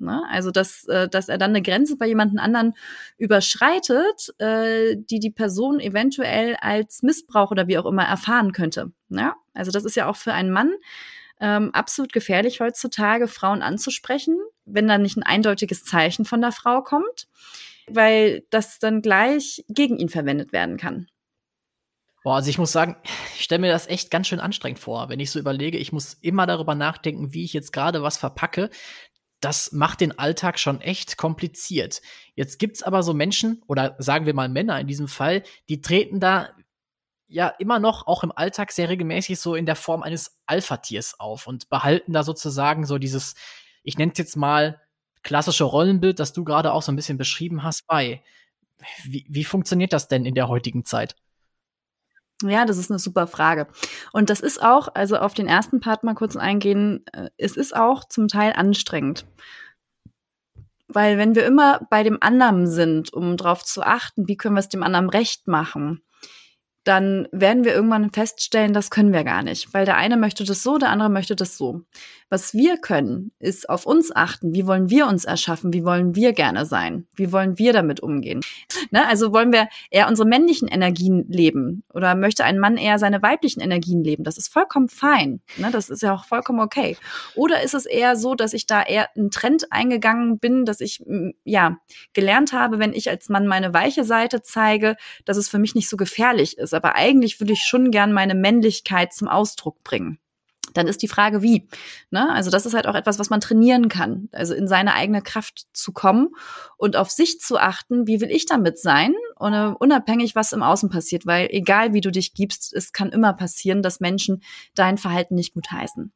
Ne? 0.00 0.22
Also, 0.30 0.50
dass, 0.50 0.84
äh, 0.88 1.08
dass 1.08 1.28
er 1.28 1.38
dann 1.38 1.50
eine 1.50 1.62
Grenze 1.62 1.96
bei 1.96 2.06
jemandem 2.06 2.38
anderen 2.38 2.74
überschreitet, 3.18 4.34
äh, 4.38 4.96
die 4.96 5.20
die 5.20 5.30
Person 5.30 5.78
eventuell 5.78 6.56
als 6.60 7.02
Missbrauch 7.02 7.50
oder 7.50 7.68
wie 7.68 7.78
auch 7.78 7.86
immer 7.86 8.04
erfahren 8.04 8.52
könnte. 8.52 8.92
Ne? 9.08 9.34
Also, 9.52 9.70
das 9.70 9.84
ist 9.84 9.96
ja 9.96 10.08
auch 10.08 10.16
für 10.16 10.32
einen 10.32 10.50
Mann 10.50 10.72
ähm, 11.40 11.70
absolut 11.72 12.12
gefährlich 12.12 12.60
heutzutage, 12.60 13.28
Frauen 13.28 13.62
anzusprechen, 13.62 14.38
wenn 14.64 14.88
da 14.88 14.98
nicht 14.98 15.16
ein 15.16 15.22
eindeutiges 15.22 15.84
Zeichen 15.84 16.24
von 16.24 16.40
der 16.40 16.52
Frau 16.52 16.82
kommt, 16.82 17.28
weil 17.88 18.44
das 18.50 18.78
dann 18.78 19.02
gleich 19.02 19.64
gegen 19.68 19.98
ihn 19.98 20.08
verwendet 20.08 20.52
werden 20.52 20.76
kann. 20.76 21.08
Boah, 22.22 22.36
also 22.36 22.50
ich 22.50 22.58
muss 22.58 22.72
sagen, 22.72 22.96
ich 23.36 23.44
stelle 23.44 23.60
mir 23.60 23.72
das 23.72 23.86
echt 23.86 24.10
ganz 24.10 24.26
schön 24.26 24.40
anstrengend 24.40 24.78
vor, 24.78 25.08
wenn 25.08 25.20
ich 25.20 25.30
so 25.30 25.38
überlege, 25.38 25.78
ich 25.78 25.92
muss 25.92 26.14
immer 26.20 26.46
darüber 26.46 26.74
nachdenken, 26.74 27.32
wie 27.32 27.44
ich 27.44 27.52
jetzt 27.52 27.72
gerade 27.72 28.02
was 28.02 28.18
verpacke, 28.18 28.70
das 29.40 29.72
macht 29.72 30.00
den 30.02 30.18
Alltag 30.18 30.58
schon 30.58 30.82
echt 30.82 31.16
kompliziert. 31.16 32.02
Jetzt 32.34 32.58
gibt's 32.58 32.82
aber 32.82 33.02
so 33.02 33.14
Menschen 33.14 33.62
oder 33.66 33.96
sagen 33.98 34.26
wir 34.26 34.34
mal 34.34 34.50
Männer 34.50 34.78
in 34.78 34.86
diesem 34.86 35.08
Fall, 35.08 35.42
die 35.70 35.80
treten 35.80 36.20
da 36.20 36.50
ja 37.26 37.48
immer 37.48 37.78
noch 37.78 38.06
auch 38.06 38.22
im 38.22 38.32
Alltag 38.32 38.72
sehr 38.72 38.90
regelmäßig 38.90 39.40
so 39.40 39.54
in 39.54 39.64
der 39.64 39.76
Form 39.76 40.02
eines 40.02 40.38
Alpha-Tiers 40.46 41.20
auf 41.20 41.46
und 41.46 41.70
behalten 41.70 42.12
da 42.12 42.22
sozusagen 42.22 42.84
so 42.84 42.98
dieses, 42.98 43.34
ich 43.82 43.96
nenne 43.96 44.12
es 44.12 44.18
jetzt 44.18 44.36
mal 44.36 44.80
klassische 45.22 45.64
Rollenbild, 45.64 46.18
das 46.18 46.32
du 46.32 46.44
gerade 46.44 46.72
auch 46.72 46.82
so 46.82 46.92
ein 46.92 46.96
bisschen 46.96 47.18
beschrieben 47.18 47.62
hast, 47.62 47.86
bei. 47.86 48.22
Wie, 49.04 49.26
wie 49.28 49.44
funktioniert 49.44 49.92
das 49.92 50.08
denn 50.08 50.24
in 50.26 50.34
der 50.34 50.48
heutigen 50.48 50.84
Zeit? 50.84 51.14
Ja, 52.42 52.64
das 52.64 52.78
ist 52.78 52.90
eine 52.90 52.98
super 52.98 53.26
Frage. 53.26 53.66
Und 54.12 54.30
das 54.30 54.40
ist 54.40 54.62
auch, 54.62 54.88
also 54.94 55.16
auf 55.18 55.34
den 55.34 55.46
ersten 55.46 55.80
Part 55.80 56.04
mal 56.04 56.14
kurz 56.14 56.36
eingehen, 56.36 57.04
äh, 57.12 57.30
es 57.36 57.56
ist 57.56 57.74
auch 57.74 58.04
zum 58.04 58.28
Teil 58.28 58.52
anstrengend. 58.54 59.26
Weil 60.88 61.18
wenn 61.18 61.34
wir 61.34 61.44
immer 61.44 61.86
bei 61.90 62.02
dem 62.02 62.18
anderen 62.20 62.66
sind, 62.66 63.12
um 63.12 63.36
darauf 63.36 63.64
zu 63.64 63.82
achten, 63.82 64.26
wie 64.26 64.36
können 64.36 64.56
wir 64.56 64.60
es 64.60 64.68
dem 64.68 64.82
anderen 64.82 65.08
recht 65.08 65.46
machen, 65.46 66.02
dann 66.84 67.28
werden 67.30 67.64
wir 67.64 67.74
irgendwann 67.74 68.10
feststellen, 68.10 68.72
das 68.72 68.90
können 68.90 69.12
wir 69.12 69.22
gar 69.22 69.42
nicht, 69.42 69.72
weil 69.74 69.84
der 69.84 69.96
eine 69.96 70.16
möchte 70.16 70.44
das 70.44 70.62
so, 70.62 70.78
der 70.78 70.88
andere 70.88 71.10
möchte 71.10 71.36
das 71.36 71.56
so. 71.56 71.82
Was 72.30 72.54
wir 72.54 72.76
können, 72.76 73.32
ist 73.40 73.68
auf 73.68 73.86
uns 73.86 74.14
achten. 74.14 74.54
Wie 74.54 74.64
wollen 74.64 74.88
wir 74.88 75.08
uns 75.08 75.24
erschaffen? 75.24 75.72
Wie 75.72 75.84
wollen 75.84 76.14
wir 76.14 76.32
gerne 76.32 76.64
sein? 76.64 77.08
Wie 77.16 77.32
wollen 77.32 77.58
wir 77.58 77.72
damit 77.72 78.00
umgehen? 78.00 78.40
Ne? 78.92 79.06
Also 79.06 79.32
wollen 79.32 79.52
wir 79.52 79.68
eher 79.90 80.08
unsere 80.08 80.28
männlichen 80.28 80.66
Energien 80.66 81.24
leben 81.28 81.84
oder 81.92 82.14
möchte 82.14 82.44
ein 82.44 82.58
Mann 82.58 82.76
eher 82.76 82.98
seine 82.98 83.20
weiblichen 83.22 83.60
Energien 83.60 84.02
leben? 84.02 84.24
Das 84.24 84.38
ist 84.38 84.52
vollkommen 84.52 84.88
fein. 84.88 85.40
Ne? 85.58 85.70
Das 85.70 85.90
ist 85.90 86.02
ja 86.02 86.14
auch 86.14 86.24
vollkommen 86.24 86.60
okay. 86.60 86.96
Oder 87.34 87.62
ist 87.62 87.74
es 87.74 87.86
eher 87.86 88.16
so, 88.16 88.34
dass 88.34 88.52
ich 88.52 88.66
da 88.66 88.82
eher 88.82 89.08
einen 89.16 89.30
Trend 89.30 89.72
eingegangen 89.72 90.38
bin, 90.38 90.64
dass 90.64 90.80
ich 90.80 91.04
ja 91.44 91.78
gelernt 92.12 92.52
habe, 92.52 92.78
wenn 92.78 92.92
ich 92.92 93.10
als 93.10 93.28
Mann 93.28 93.46
meine 93.46 93.74
weiche 93.74 94.04
Seite 94.04 94.42
zeige, 94.42 94.96
dass 95.24 95.36
es 95.36 95.48
für 95.48 95.58
mich 95.58 95.74
nicht 95.74 95.88
so 95.88 95.96
gefährlich 95.96 96.58
ist. 96.58 96.74
Aber 96.74 96.94
eigentlich 96.94 97.40
würde 97.40 97.52
ich 97.52 97.62
schon 97.62 97.90
gern 97.90 98.12
meine 98.12 98.34
Männlichkeit 98.34 99.12
zum 99.12 99.28
Ausdruck 99.28 99.82
bringen 99.82 100.18
dann 100.74 100.86
ist 100.86 101.02
die 101.02 101.08
Frage, 101.08 101.42
wie. 101.42 101.68
Ne? 102.10 102.30
Also 102.32 102.50
das 102.50 102.66
ist 102.66 102.74
halt 102.74 102.86
auch 102.86 102.94
etwas, 102.94 103.18
was 103.18 103.30
man 103.30 103.40
trainieren 103.40 103.88
kann. 103.88 104.28
Also 104.32 104.54
in 104.54 104.68
seine 104.68 104.94
eigene 104.94 105.22
Kraft 105.22 105.66
zu 105.72 105.92
kommen 105.92 106.28
und 106.76 106.96
auf 106.96 107.10
sich 107.10 107.40
zu 107.40 107.58
achten, 107.58 108.06
wie 108.06 108.20
will 108.20 108.30
ich 108.30 108.46
damit 108.46 108.78
sein, 108.78 109.14
unabhängig, 109.36 110.34
was 110.34 110.52
im 110.52 110.62
Außen 110.62 110.90
passiert. 110.90 111.26
Weil 111.26 111.48
egal, 111.50 111.92
wie 111.92 112.00
du 112.00 112.10
dich 112.10 112.34
gibst, 112.34 112.72
es 112.74 112.92
kann 112.92 113.10
immer 113.10 113.32
passieren, 113.32 113.82
dass 113.82 114.00
Menschen 114.00 114.42
dein 114.74 114.98
Verhalten 114.98 115.34
nicht 115.34 115.54
gut 115.54 115.70
heißen. 115.70 116.12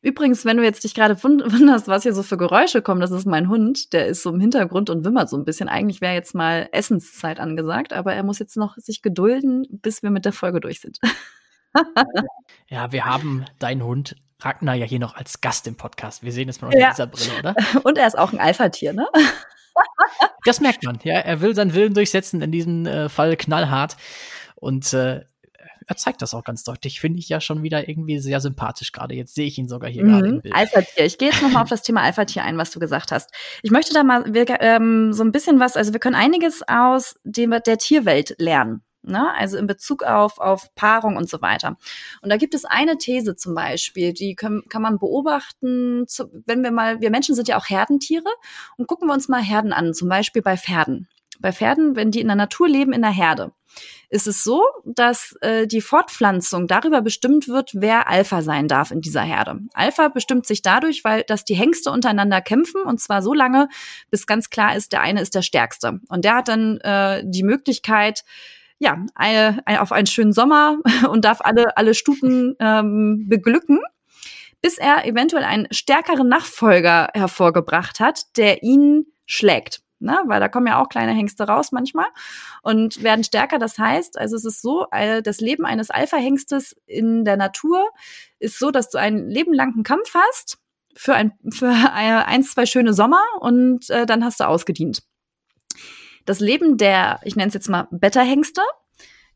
Übrigens, 0.00 0.44
wenn 0.44 0.56
du 0.56 0.62
jetzt 0.62 0.84
dich 0.84 0.94
gerade 0.94 1.22
wunderst, 1.22 1.88
was 1.88 2.04
hier 2.04 2.14
so 2.14 2.22
für 2.22 2.36
Geräusche 2.36 2.82
kommen, 2.82 3.00
das 3.00 3.10
ist 3.10 3.26
mein 3.26 3.48
Hund, 3.48 3.92
der 3.92 4.06
ist 4.06 4.22
so 4.22 4.30
im 4.30 4.40
Hintergrund 4.40 4.90
und 4.90 5.04
wimmert 5.04 5.28
so 5.28 5.36
ein 5.36 5.44
bisschen. 5.44 5.68
Eigentlich 5.68 6.00
wäre 6.00 6.14
jetzt 6.14 6.34
mal 6.34 6.68
Essenszeit 6.72 7.40
angesagt, 7.40 7.92
aber 7.92 8.14
er 8.14 8.22
muss 8.22 8.38
jetzt 8.38 8.56
noch 8.56 8.76
sich 8.76 9.02
gedulden, 9.02 9.66
bis 9.70 10.02
wir 10.02 10.10
mit 10.10 10.24
der 10.24 10.32
Folge 10.32 10.60
durch 10.60 10.80
sind. 10.80 10.98
ja, 12.68 12.92
wir 12.92 13.04
haben 13.04 13.44
deinen 13.58 13.82
Hund 13.82 14.16
Ragnar 14.40 14.74
ja 14.74 14.86
hier 14.86 15.00
noch 15.00 15.16
als 15.16 15.40
Gast 15.40 15.66
im 15.66 15.76
Podcast. 15.76 16.22
Wir 16.22 16.32
sehen 16.32 16.48
es 16.48 16.60
mal 16.60 16.68
unter 16.68 16.78
ja. 16.78 16.90
dieser 16.90 17.06
Brille, 17.06 17.38
oder? 17.38 17.56
Und 17.84 17.98
er 17.98 18.06
ist 18.06 18.16
auch 18.16 18.32
ein 18.32 18.38
Alpha-Tier, 18.38 18.92
ne? 18.92 19.06
das 20.44 20.60
merkt 20.60 20.84
man, 20.84 20.98
ja. 21.02 21.18
Er 21.18 21.40
will 21.40 21.54
seinen 21.54 21.74
Willen 21.74 21.94
durchsetzen, 21.94 22.40
in 22.40 22.52
diesem 22.52 22.86
äh, 22.86 23.08
Fall 23.08 23.36
knallhart. 23.36 23.96
Und 24.54 24.92
äh, 24.92 25.24
er 25.88 25.96
zeigt 25.96 26.22
das 26.22 26.34
auch 26.34 26.44
ganz 26.44 26.62
deutlich. 26.64 27.00
Finde 27.00 27.18
ich 27.18 27.28
ja 27.28 27.40
schon 27.40 27.62
wieder 27.62 27.88
irgendwie 27.88 28.18
sehr 28.18 28.40
sympathisch 28.40 28.92
gerade. 28.92 29.14
Jetzt 29.14 29.34
sehe 29.34 29.46
ich 29.46 29.58
ihn 29.58 29.68
sogar 29.68 29.90
hier 29.90 30.04
mhm. 30.04 30.08
gerade 30.08 30.28
im 30.28 30.40
Bild. 30.42 30.54
Alpha-Tier. 30.54 31.04
Ich 31.06 31.18
gehe 31.18 31.30
jetzt 31.30 31.42
nochmal 31.42 31.62
auf 31.62 31.70
das 31.70 31.82
Thema 31.82 32.02
Alpha-Tier 32.02 32.44
ein, 32.44 32.58
was 32.58 32.70
du 32.70 32.78
gesagt 32.78 33.10
hast. 33.10 33.30
Ich 33.62 33.70
möchte 33.70 33.94
da 33.94 34.04
mal 34.04 34.32
wir, 34.32 34.46
ähm, 34.60 35.12
so 35.12 35.24
ein 35.24 35.32
bisschen 35.32 35.58
was, 35.58 35.76
also 35.76 35.92
wir 35.92 36.00
können 36.00 36.14
einiges 36.14 36.62
aus 36.68 37.16
dem, 37.24 37.50
der 37.50 37.78
Tierwelt 37.78 38.36
lernen. 38.38 38.82
Ne? 39.08 39.34
Also 39.34 39.56
in 39.56 39.66
Bezug 39.66 40.02
auf, 40.02 40.38
auf 40.38 40.74
Paarung 40.74 41.16
und 41.16 41.28
so 41.28 41.42
weiter. 41.42 41.76
Und 42.22 42.30
da 42.30 42.36
gibt 42.36 42.54
es 42.54 42.64
eine 42.64 42.98
These 42.98 43.36
zum 43.36 43.54
Beispiel, 43.54 44.12
die 44.12 44.34
können, 44.34 44.62
kann 44.68 44.82
man 44.82 44.98
beobachten, 44.98 46.06
zu, 46.06 46.30
wenn 46.46 46.62
wir 46.62 46.70
mal, 46.70 47.00
wir 47.00 47.10
Menschen 47.10 47.34
sind 47.34 47.48
ja 47.48 47.58
auch 47.58 47.68
Herdentiere 47.68 48.30
und 48.76 48.86
gucken 48.86 49.08
wir 49.08 49.14
uns 49.14 49.28
mal 49.28 49.42
Herden 49.42 49.72
an, 49.72 49.94
zum 49.94 50.08
Beispiel 50.08 50.42
bei 50.42 50.56
Pferden. 50.56 51.08
Bei 51.40 51.52
Pferden, 51.52 51.94
wenn 51.96 52.10
die 52.10 52.20
in 52.20 52.26
der 52.26 52.36
Natur 52.36 52.68
leben, 52.68 52.92
in 52.92 53.02
der 53.02 53.12
Herde, 53.12 53.52
ist 54.10 54.26
es 54.26 54.42
so, 54.42 54.62
dass 54.84 55.36
äh, 55.40 55.66
die 55.66 55.80
Fortpflanzung 55.80 56.66
darüber 56.66 57.02
bestimmt 57.02 57.48
wird, 57.48 57.72
wer 57.74 58.08
Alpha 58.08 58.42
sein 58.42 58.66
darf 58.68 58.90
in 58.90 59.00
dieser 59.00 59.22
Herde. 59.22 59.60
Alpha 59.74 60.08
bestimmt 60.08 60.46
sich 60.46 60.62
dadurch, 60.62 61.04
weil 61.04 61.22
dass 61.24 61.44
die 61.44 61.54
Hengste 61.54 61.90
untereinander 61.90 62.40
kämpfen 62.40 62.82
und 62.82 63.00
zwar 63.00 63.22
so 63.22 63.34
lange, 63.34 63.68
bis 64.10 64.26
ganz 64.26 64.50
klar 64.50 64.74
ist, 64.76 64.92
der 64.92 65.02
eine 65.02 65.20
ist 65.20 65.34
der 65.34 65.42
Stärkste. 65.42 66.00
Und 66.08 66.24
der 66.24 66.36
hat 66.36 66.48
dann 66.48 66.78
äh, 66.80 67.22
die 67.24 67.42
Möglichkeit, 67.42 68.24
ja, 68.78 69.04
eine, 69.14 69.60
eine, 69.66 69.82
auf 69.82 69.92
einen 69.92 70.06
schönen 70.06 70.32
Sommer 70.32 70.78
und 71.10 71.24
darf 71.24 71.40
alle, 71.40 71.76
alle 71.76 71.94
Stuten 71.94 72.54
ähm, 72.60 73.26
beglücken, 73.28 73.80
bis 74.62 74.78
er 74.78 75.06
eventuell 75.06 75.44
einen 75.44 75.66
stärkeren 75.70 76.28
Nachfolger 76.28 77.10
hervorgebracht 77.14 78.00
hat, 78.00 78.36
der 78.36 78.62
ihn 78.62 79.06
schlägt. 79.26 79.82
ne? 79.98 80.20
weil 80.26 80.40
da 80.40 80.48
kommen 80.48 80.66
ja 80.66 80.80
auch 80.80 80.88
kleine 80.88 81.12
Hengste 81.12 81.44
raus 81.44 81.72
manchmal 81.72 82.06
und 82.62 83.02
werden 83.02 83.24
stärker. 83.24 83.58
Das 83.58 83.78
heißt, 83.78 84.18
also 84.18 84.36
es 84.36 84.44
ist 84.44 84.62
so, 84.62 84.86
das 85.22 85.40
Leben 85.40 85.64
eines 85.64 85.90
Alpha-Hengstes 85.90 86.76
in 86.86 87.24
der 87.24 87.36
Natur 87.36 87.84
ist 88.38 88.58
so, 88.58 88.70
dass 88.70 88.90
du 88.90 88.98
einen 88.98 89.28
lebenlangen 89.28 89.82
Kampf 89.82 90.14
hast 90.14 90.58
für 90.94 91.14
ein 91.14 91.32
für 91.50 91.68
ein, 91.68 92.42
zwei 92.42 92.66
schöne 92.66 92.92
Sommer 92.92 93.22
und 93.38 93.88
äh, 93.90 94.04
dann 94.04 94.24
hast 94.24 94.40
du 94.40 94.44
ausgedient. 94.48 95.02
Das 96.24 96.40
Leben 96.40 96.76
der, 96.76 97.20
ich 97.24 97.36
nenne 97.36 97.48
es 97.48 97.54
jetzt 97.54 97.68
mal 97.68 97.88
Beta-Hengste, 97.90 98.62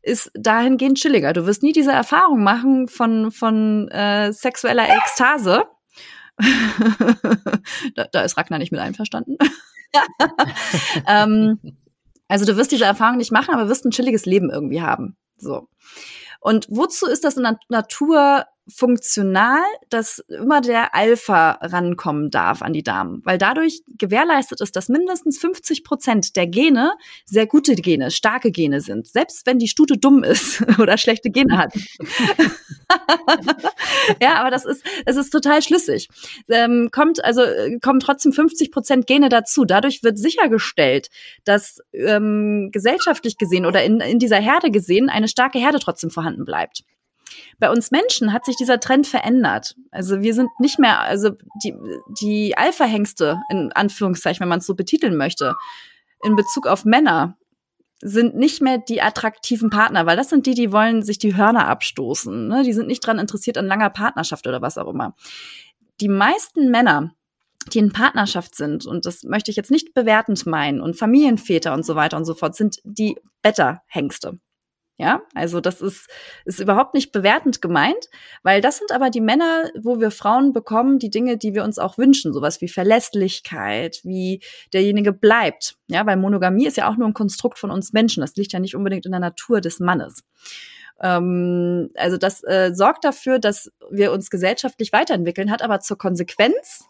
ist 0.01 0.31
dahingehend 0.35 0.97
chilliger. 0.97 1.33
Du 1.33 1.45
wirst 1.45 1.63
nie 1.63 1.71
diese 1.71 1.91
Erfahrung 1.91 2.43
machen 2.43 2.87
von, 2.87 3.31
von 3.31 3.87
äh, 3.89 4.31
sexueller 4.33 4.87
Ekstase. 4.89 5.65
da, 7.95 8.05
da 8.11 8.21
ist 8.21 8.37
Ragnar 8.37 8.59
nicht 8.59 8.71
mit 8.71 8.81
einverstanden. 8.81 9.37
ähm, 11.07 11.59
also 12.27 12.45
du 12.45 12.57
wirst 12.57 12.71
diese 12.71 12.85
Erfahrung 12.85 13.17
nicht 13.17 13.31
machen, 13.31 13.53
aber 13.53 13.69
wirst 13.69 13.85
ein 13.85 13.91
chilliges 13.91 14.25
Leben 14.25 14.49
irgendwie 14.49 14.81
haben. 14.81 15.15
So. 15.37 15.69
Und 16.39 16.67
wozu 16.69 17.07
ist 17.07 17.23
das 17.23 17.37
in 17.37 17.43
der 17.43 17.57
Natur 17.69 18.45
funktional, 18.67 19.61
dass 19.89 20.19
immer 20.29 20.61
der 20.61 20.95
Alpha 20.95 21.51
rankommen 21.61 22.29
darf 22.31 22.61
an 22.61 22.71
die 22.71 22.83
Damen, 22.83 23.21
weil 23.25 23.37
dadurch 23.37 23.81
gewährleistet 23.97 24.61
ist, 24.61 24.75
dass 24.75 24.87
mindestens 24.87 25.37
50 25.37 25.83
Prozent 25.83 26.35
der 26.35 26.47
Gene 26.47 26.93
sehr 27.25 27.45
gute 27.45 27.75
Gene, 27.75 28.09
starke 28.09 28.51
Gene 28.51 28.79
sind, 28.79 29.07
selbst 29.07 29.45
wenn 29.45 29.59
die 29.59 29.67
Stute 29.67 29.97
dumm 29.97 30.23
ist 30.23 30.63
oder 30.79 30.97
schlechte 30.97 31.29
Gene 31.29 31.57
hat. 31.57 31.73
ja, 34.21 34.35
aber 34.35 34.49
das 34.49 34.65
ist, 34.65 34.85
es 35.05 35.17
ist 35.17 35.29
total 35.29 35.61
schlüssig. 35.61 36.07
Ähm, 36.49 36.89
kommt 36.91 37.23
also 37.23 37.41
kommen 37.81 37.99
trotzdem 37.99 38.31
50 38.31 38.71
Prozent 38.71 39.07
Gene 39.07 39.27
dazu. 39.29 39.65
Dadurch 39.65 40.03
wird 40.03 40.17
sichergestellt, 40.17 41.09
dass 41.43 41.79
ähm, 41.91 42.69
gesellschaftlich 42.71 43.37
gesehen 43.37 43.65
oder 43.65 43.83
in, 43.83 43.99
in 43.99 44.19
dieser 44.19 44.39
Herde 44.39 44.71
gesehen 44.71 45.09
eine 45.09 45.27
starke 45.27 45.59
Herde 45.59 45.79
trotzdem 45.79 46.09
vorhanden 46.09 46.45
bleibt. 46.45 46.83
Bei 47.59 47.71
uns 47.71 47.91
Menschen 47.91 48.33
hat 48.33 48.45
sich 48.45 48.55
dieser 48.55 48.79
Trend 48.79 49.07
verändert. 49.07 49.75
Also 49.91 50.21
wir 50.21 50.33
sind 50.33 50.49
nicht 50.59 50.79
mehr, 50.79 50.99
also 50.99 51.31
die, 51.63 51.75
die 52.21 52.57
Alpha-Hengste, 52.57 53.39
in 53.49 53.71
Anführungszeichen, 53.71 54.41
wenn 54.41 54.49
man 54.49 54.59
es 54.59 54.65
so 54.65 54.75
betiteln 54.75 55.17
möchte, 55.17 55.55
in 56.23 56.35
Bezug 56.35 56.67
auf 56.67 56.85
Männer, 56.85 57.37
sind 58.01 58.35
nicht 58.35 58.61
mehr 58.61 58.77
die 58.77 59.01
attraktiven 59.01 59.69
Partner, 59.69 60.05
weil 60.05 60.17
das 60.17 60.29
sind 60.29 60.45
die, 60.45 60.53
die 60.53 60.73
wollen 60.73 61.03
sich 61.03 61.19
die 61.19 61.37
Hörner 61.37 61.67
abstoßen. 61.67 62.47
Ne? 62.49 62.63
Die 62.63 62.73
sind 62.73 62.87
nicht 62.87 63.05
dran 63.05 63.17
interessiert 63.17 63.57
an 63.57 63.65
langer 63.65 63.89
Partnerschaft 63.89 64.45
oder 64.45 64.61
was 64.61 64.77
auch 64.77 64.89
immer. 64.89 65.15
Die 66.01 66.09
meisten 66.09 66.69
Männer, 66.69 67.13
die 67.71 67.79
in 67.79 67.93
Partnerschaft 67.93 68.55
sind, 68.55 68.85
und 68.85 69.05
das 69.05 69.23
möchte 69.23 69.51
ich 69.51 69.57
jetzt 69.57 69.71
nicht 69.71 69.93
bewertend 69.93 70.45
meinen, 70.45 70.81
und 70.81 70.97
Familienväter 70.97 71.73
und 71.73 71.85
so 71.85 71.95
weiter 71.95 72.17
und 72.17 72.25
so 72.25 72.33
fort, 72.33 72.55
sind 72.55 72.79
die 72.83 73.15
Better-Hengste. 73.41 74.39
Ja, 74.99 75.23
also 75.33 75.59
das 75.59 75.81
ist, 75.81 76.07
ist 76.45 76.59
überhaupt 76.59 76.93
nicht 76.93 77.11
bewertend 77.11 77.63
gemeint, 77.63 78.09
weil 78.43 78.61
das 78.61 78.77
sind 78.77 78.91
aber 78.91 79.09
die 79.09 79.21
Männer, 79.21 79.71
wo 79.81 79.99
wir 79.99 80.11
Frauen 80.11 80.53
bekommen, 80.53 80.99
die 80.99 81.09
Dinge, 81.09 81.35
die 81.37 81.55
wir 81.55 81.63
uns 81.63 81.79
auch 81.79 81.97
wünschen, 81.97 82.31
sowas 82.31 82.61
wie 82.61 82.67
Verlässlichkeit, 82.67 84.01
wie 84.03 84.43
derjenige 84.71 85.11
bleibt. 85.11 85.77
Ja, 85.87 86.05
weil 86.05 86.17
Monogamie 86.17 86.67
ist 86.67 86.77
ja 86.77 86.87
auch 86.87 86.95
nur 86.95 87.07
ein 87.07 87.15
Konstrukt 87.15 87.57
von 87.57 87.71
uns 87.71 87.91
Menschen. 87.91 88.21
Das 88.21 88.35
liegt 88.35 88.53
ja 88.53 88.59
nicht 88.59 88.75
unbedingt 88.75 89.07
in 89.07 89.11
der 89.11 89.19
Natur 89.19 89.61
des 89.61 89.79
Mannes. 89.79 90.23
Ähm, 91.01 91.89
also 91.95 92.17
das 92.17 92.43
äh, 92.43 92.71
sorgt 92.75 93.03
dafür, 93.03 93.39
dass 93.39 93.71
wir 93.89 94.11
uns 94.11 94.29
gesellschaftlich 94.29 94.93
weiterentwickeln, 94.93 95.49
hat 95.49 95.63
aber 95.63 95.79
zur 95.79 95.97
Konsequenz, 95.97 96.85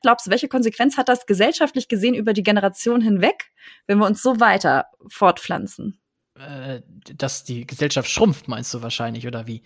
glaubst 0.00 0.26
du, 0.26 0.30
welche 0.30 0.48
Konsequenz 0.48 0.96
hat 0.96 1.10
das 1.10 1.26
gesellschaftlich 1.26 1.88
gesehen 1.88 2.14
über 2.14 2.32
die 2.32 2.42
Generation 2.42 3.02
hinweg, 3.02 3.50
wenn 3.86 3.98
wir 3.98 4.06
uns 4.06 4.22
so 4.22 4.40
weiter 4.40 4.86
fortpflanzen? 5.08 6.00
Äh, 6.36 6.82
dass 7.16 7.44
die 7.44 7.66
Gesellschaft 7.66 8.10
schrumpft, 8.10 8.48
meinst 8.48 8.72
du 8.74 8.82
wahrscheinlich, 8.82 9.26
oder 9.26 9.46
wie? 9.46 9.62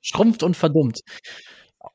Schrumpft 0.00 0.42
und 0.42 0.56
verdummt. 0.56 1.00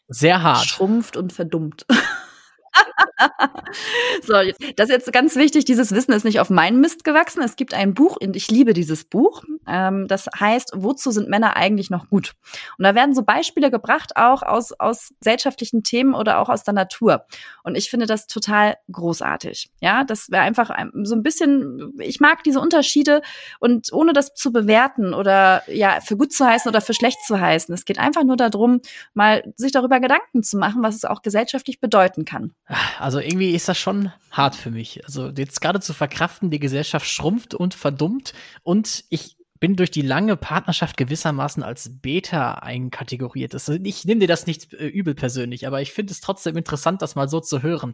Sehr 0.08 0.42
hart. 0.42 0.66
Schrumpft 0.66 1.18
und 1.18 1.34
verdummt. 1.34 1.86
so, 4.24 4.34
das 4.76 4.90
ist 4.90 4.92
jetzt 4.92 5.14
ganz 5.14 5.36
wichtig. 5.36 5.66
Dieses 5.66 5.92
Wissen 5.92 6.12
ist 6.14 6.26
nicht 6.26 6.40
auf 6.40 6.50
meinen 6.50 6.80
Mist 6.80 7.04
gewachsen. 7.04 7.42
Es 7.42 7.56
gibt 7.56 7.74
ein 7.74 7.94
Buch, 7.94 8.18
und 8.22 8.36
ich 8.36 8.50
liebe 8.50 8.74
dieses 8.74 9.06
Buch. 9.06 9.44
Ähm, 9.68 10.08
das 10.08 10.28
heißt, 10.40 10.72
wozu 10.76 11.12
sind 11.12 11.30
Männer 11.30 11.56
eigentlich 11.56 11.90
noch 11.90 12.10
gut? 12.10 12.34
Und 12.78 12.86
da 12.86 12.96
werden 12.96 13.14
so 13.14 13.24
Beispiele 13.24 13.72
gebracht, 13.72 14.16
auch 14.16 14.42
aus, 14.42 14.72
aus 14.74 15.14
gesellschaftlichen 15.20 15.84
Themen 15.84 16.14
oder 16.14 16.40
auch 16.40 16.50
aus 16.50 16.64
der 16.64 16.74
Natur. 16.74 17.26
Und 17.64 17.76
ich 17.76 17.90
finde 17.90 18.06
das 18.06 18.28
total 18.28 18.76
großartig. 18.92 19.70
Ja, 19.82 20.04
das 20.04 20.30
wäre 20.32 20.44
einfach 20.44 20.70
so 21.04 21.16
ein 21.16 21.24
bisschen, 21.24 21.94
ich 22.00 22.20
mag 22.20 22.44
diese 22.44 22.60
Unterschiede 22.60 23.22
und 23.60 23.92
ohne 23.94 24.14
das 24.14 24.34
zu 24.34 24.52
bewerten 24.52 25.14
oder 25.14 25.64
ja, 25.68 26.00
für 26.02 26.18
gut 26.18 26.34
zu 26.34 26.46
heißen 26.46 26.70
oder 26.70 26.82
für 26.82 26.94
schlecht 26.94 27.20
zu 27.26 27.40
heißen. 27.40 27.74
Es 27.74 27.86
geht 27.86 28.00
einfach 28.00 28.24
nur 28.24 28.38
darum, 28.38 28.82
mal 29.14 29.54
sich 29.56 29.72
darüber 29.72 30.00
Gedanken 30.00 30.44
zu 30.44 30.58
machen, 30.58 30.82
was 30.82 30.96
es 30.96 31.06
auch 31.06 31.22
gesellschaftlich 31.22 31.80
bedeuten 31.80 32.26
kann. 32.26 32.54
Also 33.00 33.20
irgendwie 33.20 33.52
ist 33.52 33.68
das 33.68 33.80
schon 33.80 34.12
hart 34.32 34.56
für 34.56 34.70
mich. 34.70 35.04
Also 35.06 35.30
jetzt 35.30 35.60
gerade 35.60 35.80
zu 35.80 35.94
verkraften, 35.94 36.52
die 36.52 36.60
Gesellschaft 36.60 37.08
schrumpft 37.08 37.56
und 37.56 37.74
verdummt 37.74 38.34
und 38.64 39.06
ich 39.10 39.38
bin 39.60 39.76
durch 39.76 39.92
die 39.92 40.04
lange 40.04 40.38
Partnerschaft 40.38 40.96
gewissermaßen 40.96 41.64
als 41.64 42.00
Beta 42.02 42.54
einkategoriert. 42.56 43.54
Also 43.54 43.74
ich 43.74 44.06
nehme 44.06 44.22
dir 44.22 44.28
das 44.28 44.46
nicht 44.46 44.74
äh, 44.74 44.88
übel 44.88 45.16
persönlich, 45.16 45.68
aber 45.68 45.82
ich 45.82 45.92
finde 45.92 46.14
es 46.14 46.22
trotzdem 46.22 46.56
interessant, 46.56 47.02
das 47.02 47.16
mal 47.16 47.28
so 47.28 47.40
zu 47.40 47.62
hören. 47.62 47.94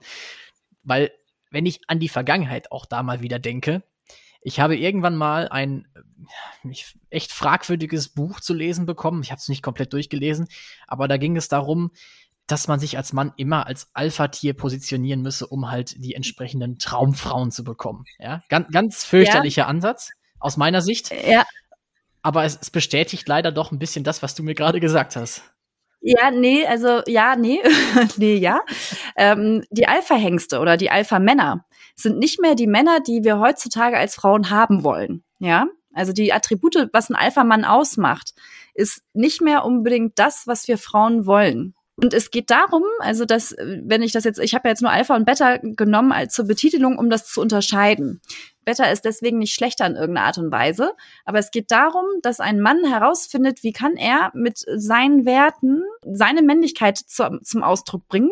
Weil, 0.84 1.12
wenn 1.50 1.66
ich 1.66 1.82
an 1.88 2.00
die 2.00 2.10
Vergangenheit 2.10 2.72
auch 2.72 2.86
da 2.86 3.02
mal 3.02 3.22
wieder 3.22 3.40
denke, 3.40 3.82
ich 4.42 4.60
habe 4.60 4.78
irgendwann 4.78 5.16
mal 5.16 5.48
ein 5.50 5.88
äh, 6.64 6.76
echt 7.10 7.32
fragwürdiges 7.32 8.10
Buch 8.10 8.42
zu 8.42 8.54
lesen 8.54 8.86
bekommen. 8.86 9.24
Ich 9.24 9.32
habe 9.32 9.40
es 9.40 9.50
nicht 9.50 9.64
komplett 9.64 9.94
durchgelesen, 9.94 10.48
aber 10.86 11.08
da 11.08 11.18
ging 11.18 11.36
es 11.36 11.48
darum, 11.48 11.92
dass 12.48 12.68
man 12.68 12.80
sich 12.80 12.98
als 12.98 13.14
Mann 13.14 13.34
immer 13.38 13.66
als 13.66 13.90
Alpha-Tier 13.94 14.54
positionieren 14.54 15.22
müsse, 15.22 15.48
um 15.48 15.72
halt 15.72 15.96
die 16.04 16.14
entsprechenden 16.14 16.78
Traumfrauen 16.78 17.52
zu 17.52 17.64
bekommen. 17.64 18.06
Ja, 18.20 18.44
ganz, 18.50 18.72
ganz 18.72 19.04
fürchterlicher 19.04 19.64
ja. 19.64 19.68
Ansatz 19.68 20.12
aus 20.40 20.58
meiner 20.58 20.82
Sicht. 20.82 21.12
Ja. 21.28 21.46
Aber 22.22 22.44
es, 22.44 22.58
es 22.62 22.70
bestätigt 22.70 23.28
leider 23.28 23.52
doch 23.52 23.72
ein 23.72 23.80
bisschen 23.80 24.04
das, 24.04 24.22
was 24.22 24.36
du 24.36 24.44
mir 24.44 24.56
gerade 24.56 24.80
gesagt 24.80 25.16
hast. 25.16 25.42
Ja, 26.02 26.30
nee, 26.30 26.66
also 26.68 27.02
ja, 27.08 27.36
nee, 27.36 27.62
nee, 28.18 28.36
ja. 28.36 28.62
Ähm, 29.16 29.64
die 29.72 29.88
Alpha-Hengste 29.88 30.60
oder 30.60 30.78
die 30.78 30.92
Alpha-Männer 30.92 31.66
sind 31.96 32.20
nicht 32.20 32.40
mehr 32.40 32.54
die 32.54 32.68
Männer, 32.68 33.00
die 33.00 33.24
wir 33.24 33.40
heutzutage 33.40 33.98
als 33.98 34.14
Frauen 34.16 34.52
haben 34.52 34.84
wollen. 34.84 35.24
Ja, 35.40 35.66
also 35.96 36.14
die 36.14 36.32
Attribute, 36.32 36.90
was 36.94 37.10
ein 37.10 37.16
Alpha-Mann 37.16 37.66
ausmacht, 37.66 38.36
ist 38.76 39.02
nicht 39.14 39.42
mehr 39.42 39.66
unbedingt 39.66 40.20
das, 40.20 40.46
was 40.46 40.68
wir 40.68 40.78
Frauen 40.78 41.26
wollen. 41.26 41.74
Und 41.98 42.14
es 42.14 42.30
geht 42.30 42.50
darum, 42.50 42.84
also 43.00 43.24
dass, 43.24 43.56
wenn 43.58 44.02
ich 44.02 44.12
das 44.12 44.26
jetzt, 44.26 44.40
ich 44.40 44.54
habe 44.54 44.68
ja 44.68 44.72
jetzt 44.72 44.82
nur 44.82 44.92
Alpha 44.92 45.16
und 45.16 45.26
Beta 45.26 45.58
genommen 45.62 46.12
als 46.12 46.34
zur 46.34 46.46
Betitelung, 46.46 46.98
um 46.98 47.10
das 47.10 47.28
zu 47.28 47.40
unterscheiden. 47.40 48.22
Beta 48.66 48.86
ist 48.86 49.06
deswegen 49.06 49.38
nicht 49.38 49.54
schlechter 49.54 49.86
in 49.86 49.96
irgendeiner 49.96 50.28
Art 50.28 50.38
und 50.38 50.52
Weise, 50.52 50.92
aber 51.24 51.40
es 51.40 51.52
geht 51.52 51.72
darum, 51.72 52.06
dass 52.22 52.42
ein 52.42 52.60
Mann 52.60 52.84
herausfindet, 52.84 53.64
wie 53.64 53.72
kann 53.72 53.96
er 53.96 54.32
mit 54.34 54.58
seinen 54.58 55.26
Werten 55.26 55.84
seine 56.04 56.42
Männlichkeit 56.42 56.98
zu, 56.98 57.40
zum 57.44 57.64
Ausdruck 57.64 58.08
bringen, 58.10 58.32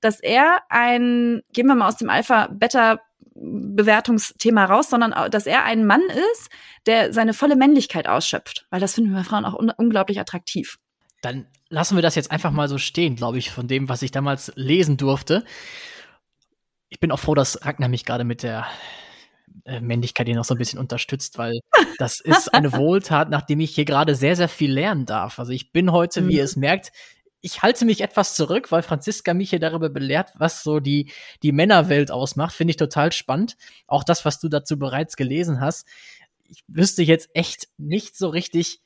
dass 0.00 0.18
er 0.20 0.62
ein, 0.68 1.42
gehen 1.52 1.66
wir 1.66 1.76
mal 1.76 1.88
aus 1.88 1.98
dem 1.98 2.10
Alpha-Beta 2.10 2.98
Bewertungsthema 3.36 4.64
raus, 4.64 4.90
sondern 4.90 5.30
dass 5.30 5.46
er 5.46 5.64
ein 5.64 5.86
Mann 5.86 6.02
ist, 6.32 6.50
der 6.86 7.12
seine 7.12 7.34
volle 7.34 7.56
Männlichkeit 7.56 8.08
ausschöpft, 8.08 8.66
weil 8.70 8.80
das 8.80 8.94
finden 8.94 9.12
wir 9.12 9.24
Frauen 9.24 9.44
auch 9.44 9.54
un 9.54 9.72
unglaublich 9.76 10.20
attraktiv. 10.20 10.78
Dann 11.24 11.46
lassen 11.68 11.96
wir 11.96 12.02
das 12.02 12.14
jetzt 12.14 12.30
einfach 12.30 12.50
mal 12.50 12.68
so 12.68 12.78
stehen, 12.78 13.16
glaube 13.16 13.38
ich, 13.38 13.50
von 13.50 13.66
dem, 13.66 13.88
was 13.88 14.02
ich 14.02 14.10
damals 14.10 14.52
lesen 14.56 14.96
durfte. 14.96 15.44
Ich 16.88 17.00
bin 17.00 17.10
auch 17.10 17.18
froh, 17.18 17.34
dass 17.34 17.64
Ragnar 17.64 17.88
mich 17.88 18.04
gerade 18.04 18.24
mit 18.24 18.42
der 18.42 18.66
äh, 19.64 19.80
Männlichkeit 19.80 20.26
hier 20.26 20.36
noch 20.36 20.44
so 20.44 20.54
ein 20.54 20.58
bisschen 20.58 20.78
unterstützt, 20.78 21.38
weil 21.38 21.54
das 21.98 22.20
ist 22.20 22.52
eine 22.52 22.72
Wohltat, 22.72 23.30
nachdem 23.30 23.60
ich 23.60 23.74
hier 23.74 23.84
gerade 23.84 24.14
sehr, 24.14 24.36
sehr 24.36 24.48
viel 24.48 24.72
lernen 24.72 25.06
darf. 25.06 25.38
Also 25.38 25.52
ich 25.52 25.72
bin 25.72 25.92
heute, 25.92 26.20
mhm. 26.20 26.28
wie 26.28 26.36
ihr 26.36 26.44
es 26.44 26.56
merkt, 26.56 26.92
ich 27.40 27.62
halte 27.62 27.84
mich 27.84 28.00
etwas 28.00 28.34
zurück, 28.34 28.72
weil 28.72 28.82
Franziska 28.82 29.34
mich 29.34 29.50
hier 29.50 29.58
darüber 29.58 29.90
belehrt, 29.90 30.30
was 30.36 30.62
so 30.62 30.80
die, 30.80 31.12
die 31.42 31.52
Männerwelt 31.52 32.10
ausmacht. 32.10 32.54
Finde 32.54 32.70
ich 32.70 32.78
total 32.78 33.12
spannend. 33.12 33.56
Auch 33.86 34.02
das, 34.02 34.24
was 34.24 34.40
du 34.40 34.48
dazu 34.48 34.78
bereits 34.78 35.16
gelesen 35.16 35.60
hast. 35.60 35.86
Ich 36.48 36.64
wüsste 36.68 37.02
jetzt 37.02 37.28
echt 37.34 37.68
nicht 37.76 38.16
so 38.16 38.28
richtig, 38.28 38.80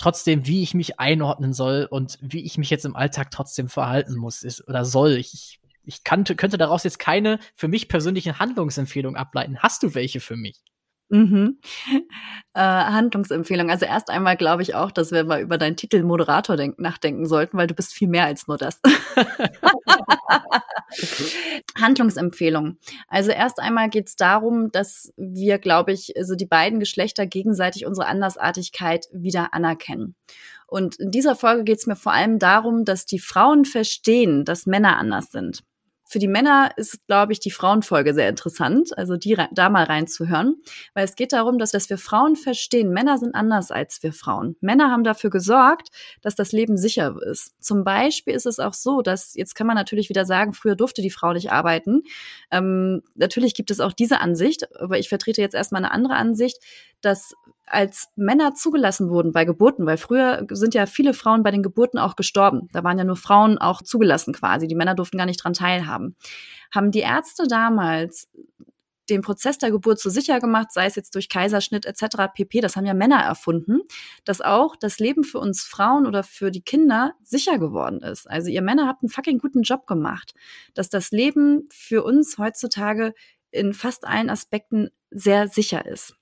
trotzdem, 0.00 0.46
wie 0.46 0.62
ich 0.62 0.74
mich 0.74 0.98
einordnen 0.98 1.52
soll 1.52 1.86
und 1.88 2.18
wie 2.20 2.44
ich 2.44 2.58
mich 2.58 2.70
jetzt 2.70 2.84
im 2.84 2.96
Alltag 2.96 3.30
trotzdem 3.30 3.68
verhalten 3.68 4.16
muss 4.16 4.42
ist, 4.42 4.66
oder 4.66 4.84
soll. 4.84 5.12
Ich, 5.12 5.60
ich 5.84 6.04
kannte, 6.04 6.34
könnte 6.36 6.58
daraus 6.58 6.84
jetzt 6.84 6.98
keine 6.98 7.38
für 7.54 7.68
mich 7.68 7.88
persönliche 7.88 8.38
Handlungsempfehlung 8.38 9.16
ableiten. 9.16 9.58
Hast 9.58 9.82
du 9.82 9.94
welche 9.94 10.20
für 10.20 10.36
mich? 10.36 10.58
Mhm. 11.10 11.58
Äh, 12.52 12.62
Handlungsempfehlung. 12.62 13.70
Also 13.70 13.86
erst 13.86 14.10
einmal 14.10 14.36
glaube 14.36 14.62
ich 14.62 14.74
auch, 14.74 14.90
dass 14.90 15.12
wir 15.12 15.22
mal 15.22 15.40
über 15.40 15.56
deinen 15.56 15.76
Titel 15.76 16.02
Moderator 16.02 16.56
nachdenken 16.78 17.26
sollten, 17.26 17.56
weil 17.56 17.68
du 17.68 17.74
bist 17.74 17.94
viel 17.94 18.08
mehr 18.08 18.24
als 18.24 18.48
nur 18.48 18.58
das. 18.58 18.80
Handlungsempfehlung. 21.80 22.76
Also 23.06 23.30
erst 23.30 23.60
einmal 23.60 23.88
geht 23.88 24.08
es 24.08 24.16
darum, 24.16 24.72
dass 24.72 25.12
wir, 25.16 25.60
glaube 25.60 25.92
ich, 25.92 26.16
also 26.16 26.34
die 26.34 26.44
beiden 26.44 26.80
Geschlechter 26.80 27.24
gegenseitig 27.24 27.86
unsere 27.86 28.08
Andersartigkeit 28.08 29.06
wieder 29.12 29.54
anerkennen. 29.54 30.16
Und 30.66 30.96
in 30.96 31.12
dieser 31.12 31.36
Folge 31.36 31.62
geht 31.62 31.78
es 31.78 31.86
mir 31.86 31.94
vor 31.94 32.12
allem 32.12 32.40
darum, 32.40 32.84
dass 32.84 33.06
die 33.06 33.20
Frauen 33.20 33.64
verstehen, 33.64 34.44
dass 34.44 34.66
Männer 34.66 34.98
anders 34.98 35.30
sind. 35.30 35.62
Für 36.10 36.18
die 36.18 36.26
Männer 36.26 36.72
ist, 36.76 37.06
glaube 37.06 37.32
ich, 37.32 37.38
die 37.38 37.52
Frauenfolge 37.52 38.14
sehr 38.14 38.28
interessant, 38.28 38.98
also 38.98 39.16
die 39.16 39.36
da 39.52 39.68
mal 39.68 39.84
reinzuhören, 39.84 40.56
weil 40.92 41.04
es 41.04 41.14
geht 41.14 41.32
darum, 41.32 41.56
dass, 41.56 41.70
dass 41.70 41.88
wir 41.88 41.98
Frauen 41.98 42.34
verstehen, 42.34 42.90
Männer 42.90 43.16
sind 43.16 43.36
anders 43.36 43.70
als 43.70 44.02
wir 44.02 44.12
Frauen. 44.12 44.56
Männer 44.60 44.90
haben 44.90 45.04
dafür 45.04 45.30
gesorgt, 45.30 45.90
dass 46.20 46.34
das 46.34 46.50
Leben 46.50 46.76
sicher 46.76 47.14
ist. 47.30 47.54
Zum 47.62 47.84
Beispiel 47.84 48.34
ist 48.34 48.46
es 48.46 48.58
auch 48.58 48.74
so, 48.74 49.02
dass, 49.02 49.36
jetzt 49.36 49.54
kann 49.54 49.68
man 49.68 49.76
natürlich 49.76 50.08
wieder 50.08 50.24
sagen, 50.24 50.52
früher 50.52 50.74
durfte 50.74 51.00
die 51.00 51.10
Frau 51.10 51.32
nicht 51.32 51.52
arbeiten. 51.52 52.02
Ähm, 52.50 53.02
natürlich 53.14 53.54
gibt 53.54 53.70
es 53.70 53.78
auch 53.78 53.92
diese 53.92 54.20
Ansicht, 54.20 54.66
aber 54.80 54.98
ich 54.98 55.08
vertrete 55.08 55.40
jetzt 55.40 55.54
erstmal 55.54 55.84
eine 55.84 55.92
andere 55.92 56.16
Ansicht, 56.16 56.58
dass 57.02 57.34
als 57.70 58.08
Männer 58.16 58.54
zugelassen 58.54 59.10
wurden 59.10 59.32
bei 59.32 59.44
Geburten, 59.44 59.86
weil 59.86 59.96
früher 59.96 60.46
sind 60.50 60.74
ja 60.74 60.86
viele 60.86 61.14
Frauen 61.14 61.42
bei 61.42 61.50
den 61.50 61.62
Geburten 61.62 61.98
auch 61.98 62.16
gestorben. 62.16 62.68
Da 62.72 62.84
waren 62.84 62.98
ja 62.98 63.04
nur 63.04 63.16
Frauen 63.16 63.58
auch 63.58 63.82
zugelassen 63.82 64.34
quasi. 64.34 64.66
Die 64.66 64.74
Männer 64.74 64.94
durften 64.94 65.18
gar 65.18 65.26
nicht 65.26 65.42
dran 65.42 65.52
teilhaben. 65.52 66.16
Haben 66.74 66.90
die 66.90 67.00
Ärzte 67.00 67.46
damals 67.46 68.28
den 69.10 69.22
Prozess 69.22 69.58
der 69.58 69.70
Geburt 69.70 69.98
so 69.98 70.08
sicher 70.08 70.40
gemacht, 70.40 70.72
sei 70.72 70.86
es 70.86 70.94
jetzt 70.94 71.14
durch 71.14 71.28
Kaiserschnitt 71.28 71.84
etc. 71.84 72.32
pp. 72.32 72.60
Das 72.60 72.76
haben 72.76 72.86
ja 72.86 72.94
Männer 72.94 73.20
erfunden, 73.20 73.80
dass 74.24 74.40
auch 74.40 74.76
das 74.76 74.98
Leben 74.98 75.24
für 75.24 75.38
uns 75.38 75.62
Frauen 75.62 76.06
oder 76.06 76.22
für 76.22 76.50
die 76.50 76.62
Kinder 76.62 77.14
sicher 77.22 77.58
geworden 77.58 78.00
ist. 78.02 78.30
Also 78.30 78.50
ihr 78.50 78.62
Männer 78.62 78.86
habt 78.86 79.02
einen 79.02 79.10
fucking 79.10 79.38
guten 79.38 79.62
Job 79.62 79.86
gemacht, 79.86 80.34
dass 80.74 80.88
das 80.88 81.10
Leben 81.10 81.68
für 81.72 82.04
uns 82.04 82.38
heutzutage 82.38 83.14
in 83.50 83.74
fast 83.74 84.06
allen 84.06 84.30
Aspekten 84.30 84.90
sehr 85.10 85.48
sicher 85.48 85.84
ist. 85.86 86.14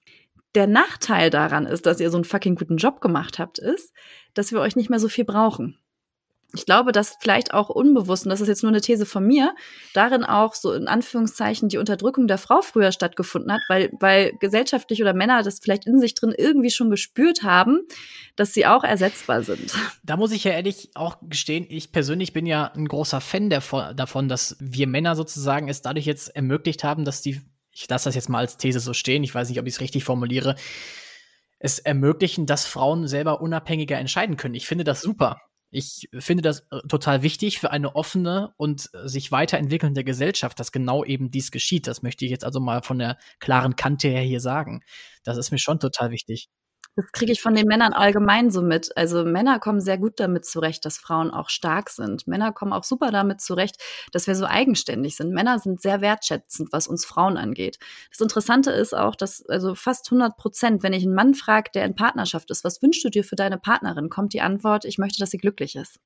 Der 0.55 0.67
Nachteil 0.67 1.31
daran 1.31 1.67
ist, 1.67 1.87
dass 1.87 2.01
ihr 2.01 2.11
so 2.11 2.17
einen 2.17 2.25
fucking 2.25 2.55
guten 2.55 2.77
Job 2.77 3.01
gemacht 3.01 3.39
habt, 3.39 3.59
ist, 3.59 3.93
dass 4.35 4.53
wir 4.53 4.61
euch 4.61 4.77
nicht 4.77 4.91
mehr 4.91 5.01
so 5.01 5.09
viel 5.09 5.25
brauchen. 5.25 5.79
Ich 6.55 6.65
glaube, 6.65 6.93
dass 6.93 7.19
vielleicht 7.21 7.53
auch 7.53 7.69
unbewusst, 7.69 8.25
und 8.25 8.31
das 8.31 8.41
ist 8.41 8.49
jetzt 8.49 8.63
nur 8.63 8.73
eine 8.73 8.81
These 8.81 9.05
von 9.05 9.27
mir, 9.27 9.55
darin 9.93 10.25
auch 10.25 10.55
so 10.55 10.73
in 10.73 10.89
Anführungszeichen 10.89 11.69
die 11.69 11.77
Unterdrückung 11.77 12.27
der 12.27 12.39
Frau 12.39 12.63
früher 12.63 12.91
stattgefunden 12.91 13.53
hat, 13.53 13.61
weil, 13.69 13.91
weil 14.01 14.33
gesellschaftlich 14.41 15.03
oder 15.03 15.13
Männer 15.13 15.43
das 15.43 15.59
vielleicht 15.59 15.87
in 15.87 16.01
sich 16.01 16.15
drin 16.15 16.35
irgendwie 16.35 16.71
schon 16.71 16.89
gespürt 16.89 17.43
haben, 17.43 17.81
dass 18.35 18.55
sie 18.55 18.65
auch 18.65 18.83
ersetzbar 18.83 19.43
sind. 19.43 19.75
Da 20.03 20.17
muss 20.17 20.33
ich 20.33 20.45
ja 20.45 20.53
ehrlich 20.53 20.89
auch 20.95 21.19
gestehen, 21.21 21.67
ich 21.69 21.93
persönlich 21.93 22.33
bin 22.33 22.47
ja 22.47 22.73
ein 22.75 22.89
großer 22.89 23.21
Fan 23.21 23.51
davon, 23.51 24.29
dass 24.31 24.57
wir 24.59 24.87
Männer 24.87 25.17
sozusagen 25.17 25.69
es 25.69 25.83
dadurch 25.83 26.07
jetzt 26.07 26.35
ermöglicht 26.35 26.83
haben, 26.83 27.05
dass 27.05 27.21
die 27.21 27.43
ich 27.79 27.88
lasse 27.88 28.09
das 28.09 28.14
jetzt 28.14 28.29
mal 28.29 28.38
als 28.41 28.57
These 28.57 28.81
so 28.81 28.93
stehen, 28.93 29.23
ich 29.23 29.35
weiß 29.35 29.49
nicht, 29.49 29.61
ob 29.61 29.67
ich 29.67 29.75
es 29.75 29.81
richtig 29.81 30.05
formuliere, 30.05 30.57
es 31.61 31.79
ermöglichen, 31.79 32.47
dass 32.47 32.67
Frauen 32.67 33.07
selber 33.07 33.41
unabhängiger 33.41 33.99
entscheiden 33.99 34.37
können. 34.37 34.55
Ich 34.55 34.67
finde 34.67 34.85
das 34.85 35.01
super. 35.01 35.41
Ich 35.71 36.09
finde 36.19 36.43
das 36.43 36.61
äh, 36.71 36.81
total 36.88 37.23
wichtig 37.23 37.59
für 37.59 37.71
eine 37.71 37.95
offene 37.95 38.55
und 38.57 38.88
äh, 38.95 39.07
sich 39.07 39.31
weiterentwickelnde 39.33 40.03
Gesellschaft, 40.03 40.59
dass 40.59 40.73
genau 40.73 41.05
eben 41.05 41.31
dies 41.31 41.51
geschieht. 41.51 41.87
Das 41.87 42.03
möchte 42.03 42.25
ich 42.25 42.31
jetzt 42.31 42.45
also 42.45 42.59
mal 42.59 42.83
von 42.83 42.99
der 42.99 43.19
klaren 43.38 43.77
Kante 43.77 44.09
her 44.09 44.23
hier 44.23 44.41
sagen. 44.41 44.83
Das 45.25 45.37
ist 45.37 45.51
mir 45.51 45.59
schon 45.59 45.79
total 45.79 46.11
wichtig. 46.11 46.49
Das 46.99 47.13
kriege 47.13 47.31
ich 47.31 47.41
von 47.41 47.55
den 47.55 47.69
Männern 47.69 47.93
allgemein 47.93 48.51
so 48.51 48.61
mit. 48.61 48.97
Also 48.97 49.25
Männer 49.25 49.61
kommen 49.61 49.81
sehr 49.81 49.99
gut 49.99 50.19
damit 50.19 50.45
zurecht, 50.45 50.85
dass 50.85 50.99
Frauen 50.99 51.31
auch 51.31 51.49
stark 51.49 51.91
sind. 51.91 52.27
Männer 52.27 52.51
kommen 52.51 52.73
auch 52.73 52.83
super 52.83 53.13
damit 53.13 53.41
zurecht, 53.41 53.77
dass 54.11 54.27
wir 54.27 54.35
so 54.35 54.47
eigenständig 54.47 55.15
sind. 55.15 55.31
Männer 55.33 55.61
sind 55.61 55.81
sehr 55.81 56.01
wertschätzend, 56.01 56.73
was 56.73 56.89
uns 56.89 57.05
Frauen 57.05 57.37
angeht. 57.37 57.79
Das 58.11 58.19
Interessante 58.19 58.73
ist 58.73 58.97
auch, 58.97 59.15
dass 59.15 59.47
also 59.47 59.77
fast 59.77 60.09
100 60.09 60.37
Prozent, 60.37 60.83
wenn 60.83 60.93
ich 60.93 61.05
einen 61.05 61.15
Mann 61.15 61.35
frage, 61.35 61.71
der 61.73 61.85
in 61.85 61.95
Partnerschaft 61.95 62.51
ist, 62.51 62.65
was 62.65 62.83
wünschst 62.83 63.05
du 63.05 63.11
dir 63.11 63.23
für 63.23 63.37
deine 63.37 63.59
Partnerin, 63.59 64.09
kommt 64.09 64.33
die 64.33 64.41
Antwort, 64.41 64.85
ich 64.85 64.99
möchte, 64.99 65.21
dass 65.21 65.31
sie 65.31 65.39
glücklich 65.39 65.77
ist. 65.77 66.01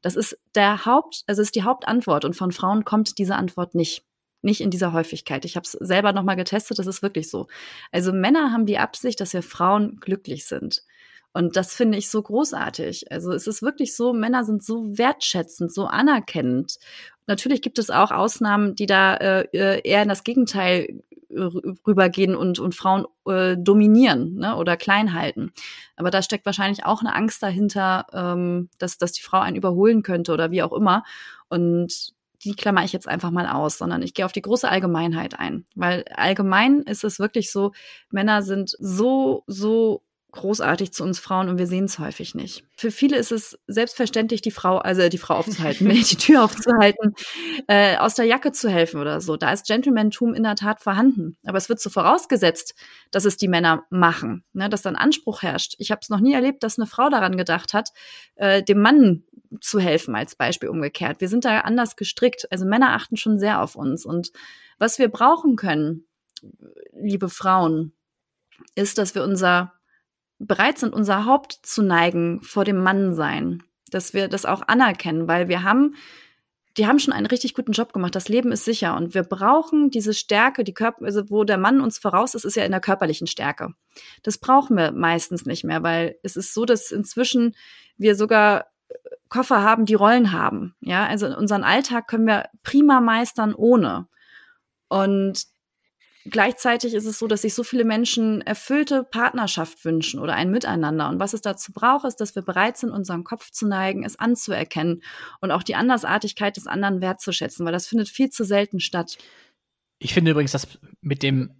Das 0.00 0.16
ist 0.16 0.38
der 0.54 0.86
Haupt, 0.86 1.24
also 1.26 1.42
ist 1.42 1.54
die 1.54 1.64
Hauptantwort 1.64 2.24
und 2.24 2.34
von 2.34 2.50
Frauen 2.50 2.86
kommt 2.86 3.18
diese 3.18 3.36
Antwort 3.36 3.74
nicht 3.74 4.06
nicht 4.44 4.60
in 4.60 4.70
dieser 4.70 4.92
Häufigkeit. 4.92 5.44
Ich 5.44 5.56
habe 5.56 5.64
es 5.64 5.72
selber 5.72 6.12
nochmal 6.12 6.36
getestet, 6.36 6.78
das 6.78 6.86
ist 6.86 7.02
wirklich 7.02 7.30
so. 7.30 7.48
Also 7.92 8.12
Männer 8.12 8.52
haben 8.52 8.66
die 8.66 8.78
Absicht, 8.78 9.20
dass 9.20 9.32
wir 9.32 9.42
Frauen 9.42 9.98
glücklich 10.00 10.46
sind. 10.46 10.82
Und 11.32 11.56
das 11.56 11.74
finde 11.74 11.98
ich 11.98 12.10
so 12.10 12.22
großartig. 12.22 13.10
Also 13.10 13.32
es 13.32 13.48
ist 13.48 13.60
wirklich 13.60 13.96
so, 13.96 14.12
Männer 14.12 14.44
sind 14.44 14.62
so 14.62 14.96
wertschätzend, 14.96 15.72
so 15.74 15.86
anerkennend. 15.86 16.78
Natürlich 17.26 17.60
gibt 17.60 17.80
es 17.80 17.90
auch 17.90 18.12
Ausnahmen, 18.12 18.76
die 18.76 18.86
da 18.86 19.16
äh, 19.16 19.48
äh 19.52 19.80
eher 19.82 20.02
in 20.02 20.08
das 20.08 20.22
Gegenteil 20.22 21.02
äh, 21.30 21.40
rübergehen 21.86 22.36
und, 22.36 22.60
und 22.60 22.76
Frauen 22.76 23.06
äh, 23.26 23.56
dominieren 23.56 24.36
ne, 24.36 24.56
oder 24.56 24.76
klein 24.76 25.12
halten. 25.12 25.52
Aber 25.96 26.12
da 26.12 26.22
steckt 26.22 26.46
wahrscheinlich 26.46 26.84
auch 26.84 27.00
eine 27.00 27.14
Angst 27.14 27.42
dahinter, 27.42 28.06
ähm, 28.12 28.68
dass, 28.78 28.98
dass 28.98 29.12
die 29.12 29.22
Frau 29.22 29.40
einen 29.40 29.56
überholen 29.56 30.04
könnte 30.04 30.32
oder 30.32 30.52
wie 30.52 30.62
auch 30.62 30.72
immer. 30.72 31.02
Und 31.48 32.14
die 32.44 32.54
klammer 32.54 32.84
ich 32.84 32.92
jetzt 32.92 33.08
einfach 33.08 33.30
mal 33.30 33.46
aus, 33.46 33.78
sondern 33.78 34.02
ich 34.02 34.14
gehe 34.14 34.24
auf 34.24 34.32
die 34.32 34.42
große 34.42 34.68
Allgemeinheit 34.68 35.38
ein. 35.38 35.64
Weil 35.74 36.04
allgemein 36.14 36.80
ist 36.82 37.04
es 37.04 37.18
wirklich 37.18 37.50
so, 37.50 37.72
Männer 38.10 38.42
sind 38.42 38.76
so, 38.78 39.44
so 39.46 40.02
großartig 40.34 40.92
zu 40.92 41.02
uns 41.02 41.18
Frauen 41.18 41.48
und 41.48 41.58
wir 41.58 41.66
sehen 41.66 41.84
es 41.84 41.98
häufig 41.98 42.34
nicht. 42.34 42.64
Für 42.76 42.90
viele 42.90 43.16
ist 43.16 43.32
es 43.32 43.58
selbstverständlich, 43.66 44.42
die 44.42 44.50
Frau, 44.50 44.78
also 44.78 45.08
die 45.08 45.18
Frau 45.18 45.34
aufzuhalten, 45.34 45.88
die 45.88 46.16
Tür 46.16 46.44
aufzuhalten, 46.44 47.14
äh, 47.68 47.96
aus 47.96 48.14
der 48.14 48.26
Jacke 48.26 48.52
zu 48.52 48.68
helfen 48.68 49.00
oder 49.00 49.20
so. 49.20 49.36
Da 49.36 49.52
ist 49.52 49.66
Gentlemantum 49.66 50.34
in 50.34 50.42
der 50.42 50.56
Tat 50.56 50.80
vorhanden. 50.80 51.36
Aber 51.44 51.58
es 51.58 51.68
wird 51.68 51.80
so 51.80 51.88
vorausgesetzt, 51.88 52.74
dass 53.10 53.24
es 53.24 53.36
die 53.36 53.48
Männer 53.48 53.84
machen, 53.90 54.44
ne, 54.52 54.68
dass 54.68 54.82
dann 54.82 54.96
Anspruch 54.96 55.42
herrscht. 55.42 55.76
Ich 55.78 55.90
habe 55.90 56.00
es 56.02 56.10
noch 56.10 56.20
nie 56.20 56.34
erlebt, 56.34 56.62
dass 56.62 56.78
eine 56.78 56.86
Frau 56.86 57.08
daran 57.08 57.36
gedacht 57.36 57.72
hat, 57.72 57.90
äh, 58.34 58.62
dem 58.62 58.80
Mann 58.80 59.24
zu 59.60 59.78
helfen, 59.78 60.14
als 60.14 60.34
Beispiel 60.34 60.68
umgekehrt. 60.68 61.20
Wir 61.20 61.28
sind 61.28 61.44
da 61.44 61.60
anders 61.60 61.96
gestrickt. 61.96 62.48
Also 62.50 62.64
Männer 62.66 62.94
achten 62.94 63.16
schon 63.16 63.38
sehr 63.38 63.62
auf 63.62 63.76
uns. 63.76 64.04
Und 64.04 64.32
was 64.78 64.98
wir 64.98 65.08
brauchen 65.08 65.56
können, 65.56 66.06
liebe 66.92 67.28
Frauen, 67.28 67.92
ist, 68.74 68.98
dass 68.98 69.14
wir 69.14 69.22
unser 69.22 69.72
bereit 70.38 70.78
sind, 70.78 70.92
unser 70.94 71.26
Haupt 71.26 71.52
zu 71.62 71.82
neigen 71.82 72.40
vor 72.42 72.64
dem 72.64 72.82
Mann 72.82 73.14
sein. 73.14 73.62
Dass 73.90 74.14
wir 74.14 74.28
das 74.28 74.44
auch 74.44 74.62
anerkennen, 74.66 75.28
weil 75.28 75.48
wir 75.48 75.62
haben, 75.62 75.94
die 76.76 76.86
haben 76.86 76.98
schon 76.98 77.12
einen 77.12 77.26
richtig 77.26 77.54
guten 77.54 77.72
Job 77.72 77.92
gemacht. 77.92 78.14
Das 78.14 78.28
Leben 78.28 78.50
ist 78.50 78.64
sicher 78.64 78.96
und 78.96 79.14
wir 79.14 79.22
brauchen 79.22 79.90
diese 79.90 80.14
Stärke, 80.14 80.64
die 80.64 80.74
Körper, 80.74 81.04
also 81.04 81.30
wo 81.30 81.44
der 81.44 81.58
Mann 81.58 81.80
uns 81.80 81.98
voraus 81.98 82.34
ist, 82.34 82.44
ist 82.44 82.56
ja 82.56 82.64
in 82.64 82.72
der 82.72 82.80
körperlichen 82.80 83.26
Stärke. 83.26 83.74
Das 84.22 84.38
brauchen 84.38 84.76
wir 84.76 84.92
meistens 84.92 85.46
nicht 85.46 85.64
mehr, 85.64 85.82
weil 85.82 86.16
es 86.22 86.36
ist 86.36 86.54
so, 86.54 86.64
dass 86.64 86.90
inzwischen 86.90 87.54
wir 87.96 88.16
sogar 88.16 88.66
Koffer 89.28 89.62
haben, 89.62 89.84
die 89.86 89.94
Rollen 89.94 90.32
haben. 90.32 90.74
Ja, 90.80 91.06
also 91.06 91.26
unseren 91.26 91.64
Alltag 91.64 92.08
können 92.08 92.26
wir 92.26 92.48
prima 92.62 93.00
meistern 93.00 93.54
ohne. 93.54 94.08
Und 94.88 95.46
Gleichzeitig 96.26 96.94
ist 96.94 97.04
es 97.04 97.18
so, 97.18 97.26
dass 97.26 97.42
sich 97.42 97.52
so 97.52 97.62
viele 97.64 97.84
Menschen 97.84 98.40
erfüllte 98.40 99.04
Partnerschaft 99.04 99.84
wünschen 99.84 100.20
oder 100.20 100.34
ein 100.34 100.50
Miteinander. 100.50 101.10
Und 101.10 101.20
was 101.20 101.34
es 101.34 101.42
dazu 101.42 101.72
braucht, 101.72 102.06
ist, 102.06 102.16
dass 102.16 102.34
wir 102.34 102.42
bereit 102.42 102.78
sind, 102.78 102.90
unseren 102.90 103.24
Kopf 103.24 103.50
zu 103.50 103.66
neigen, 103.66 104.04
es 104.04 104.18
anzuerkennen 104.18 105.02
und 105.42 105.50
auch 105.50 105.62
die 105.62 105.74
Andersartigkeit 105.74 106.56
des 106.56 106.66
anderen 106.66 107.02
wertzuschätzen, 107.02 107.66
weil 107.66 107.72
das 107.72 107.86
findet 107.86 108.08
viel 108.08 108.30
zu 108.30 108.44
selten 108.44 108.80
statt. 108.80 109.18
Ich 109.98 110.14
finde 110.14 110.30
übrigens, 110.30 110.52
dass 110.52 110.66
mit 111.02 111.22
dem 111.22 111.50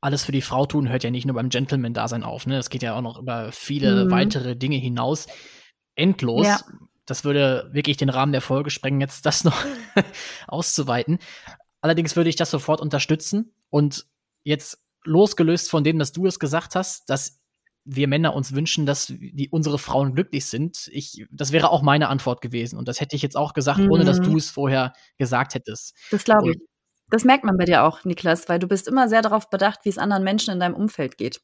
alles 0.00 0.24
für 0.24 0.32
die 0.32 0.42
Frau 0.42 0.64
tun 0.64 0.88
hört 0.88 1.04
ja 1.04 1.10
nicht 1.10 1.26
nur 1.26 1.34
beim 1.34 1.50
Gentleman-Dasein 1.50 2.22
auf. 2.22 2.46
Ne? 2.46 2.56
Das 2.56 2.70
geht 2.70 2.82
ja 2.82 2.94
auch 2.96 3.02
noch 3.02 3.18
über 3.18 3.52
viele 3.52 4.06
mhm. 4.06 4.10
weitere 4.10 4.56
Dinge 4.56 4.76
hinaus. 4.76 5.26
Endlos. 5.94 6.46
Ja. 6.46 6.60
Das 7.04 7.24
würde 7.24 7.68
wirklich 7.72 7.98
den 7.98 8.08
Rahmen 8.08 8.32
der 8.32 8.40
Folge 8.40 8.70
sprengen, 8.70 9.00
jetzt 9.00 9.26
das 9.26 9.44
noch 9.44 9.62
auszuweiten. 10.46 11.18
Allerdings 11.82 12.16
würde 12.16 12.30
ich 12.30 12.36
das 12.36 12.50
sofort 12.50 12.80
unterstützen 12.80 13.52
und 13.70 14.06
jetzt 14.44 14.78
losgelöst 15.04 15.70
von 15.70 15.84
dem, 15.84 15.98
dass 15.98 16.12
du 16.12 16.26
es 16.26 16.38
gesagt 16.38 16.74
hast, 16.74 17.08
dass 17.08 17.40
wir 17.86 18.08
Männer 18.08 18.34
uns 18.34 18.54
wünschen, 18.54 18.84
dass 18.84 19.06
die, 19.06 19.48
unsere 19.50 19.78
Frauen 19.78 20.14
glücklich 20.14 20.46
sind. 20.46 20.90
Ich, 20.92 21.24
das 21.30 21.52
wäre 21.52 21.70
auch 21.70 21.82
meine 21.82 22.08
Antwort 22.08 22.40
gewesen. 22.40 22.76
Und 22.76 22.88
das 22.88 23.00
hätte 23.00 23.14
ich 23.14 23.22
jetzt 23.22 23.36
auch 23.36 23.54
gesagt, 23.54 23.78
mhm. 23.78 23.92
ohne 23.92 24.04
dass 24.04 24.18
mhm. 24.18 24.24
du 24.24 24.36
es 24.36 24.50
vorher 24.50 24.92
gesagt 25.18 25.54
hättest. 25.54 25.94
Das 26.10 26.24
glaube 26.24 26.50
ich. 26.50 26.58
Das 27.08 27.22
merkt 27.22 27.44
man 27.44 27.56
bei 27.56 27.64
dir 27.64 27.84
auch, 27.84 28.04
Niklas, 28.04 28.48
weil 28.48 28.58
du 28.58 28.66
bist 28.66 28.88
immer 28.88 29.08
sehr 29.08 29.22
darauf 29.22 29.48
bedacht, 29.48 29.80
wie 29.84 29.88
es 29.88 29.98
anderen 29.98 30.24
Menschen 30.24 30.52
in 30.52 30.58
deinem 30.58 30.74
Umfeld 30.74 31.16
geht. 31.16 31.40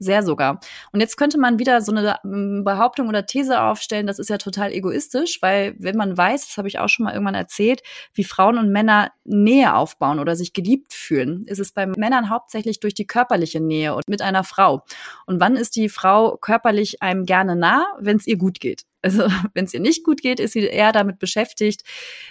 Sehr 0.00 0.22
sogar. 0.22 0.60
Und 0.92 1.00
jetzt 1.00 1.16
könnte 1.16 1.38
man 1.38 1.58
wieder 1.58 1.80
so 1.80 1.90
eine 1.90 2.18
ähm, 2.24 2.62
Behauptung 2.64 3.08
oder 3.08 3.26
These 3.26 3.60
aufstellen, 3.60 4.06
das 4.06 4.20
ist 4.20 4.30
ja 4.30 4.38
total 4.38 4.72
egoistisch, 4.72 5.42
weil 5.42 5.74
wenn 5.78 5.96
man 5.96 6.16
weiß, 6.16 6.46
das 6.46 6.56
habe 6.56 6.68
ich 6.68 6.78
auch 6.78 6.88
schon 6.88 7.04
mal 7.04 7.14
irgendwann 7.14 7.34
erzählt, 7.34 7.82
wie 8.14 8.22
Frauen 8.22 8.58
und 8.58 8.70
Männer 8.70 9.10
Nähe 9.24 9.74
aufbauen 9.74 10.20
oder 10.20 10.36
sich 10.36 10.52
geliebt 10.52 10.92
fühlen, 10.94 11.44
ist 11.46 11.58
es 11.58 11.72
bei 11.72 11.86
Männern 11.86 12.30
hauptsächlich 12.30 12.78
durch 12.78 12.94
die 12.94 13.06
körperliche 13.08 13.60
Nähe 13.60 13.94
und 13.96 14.08
mit 14.08 14.22
einer 14.22 14.44
Frau. 14.44 14.84
Und 15.26 15.40
wann 15.40 15.56
ist 15.56 15.74
die 15.74 15.88
Frau 15.88 16.36
körperlich 16.36 17.02
einem 17.02 17.24
gerne 17.26 17.56
nah, 17.56 17.86
wenn 17.98 18.18
es 18.18 18.26
ihr 18.28 18.38
gut 18.38 18.60
geht? 18.60 18.87
Also 19.02 19.28
wenn 19.54 19.64
es 19.64 19.74
ihr 19.74 19.80
nicht 19.80 20.04
gut 20.04 20.22
geht, 20.22 20.40
ist 20.40 20.52
sie 20.52 20.60
eher 20.60 20.92
damit 20.92 21.18
beschäftigt, 21.18 21.82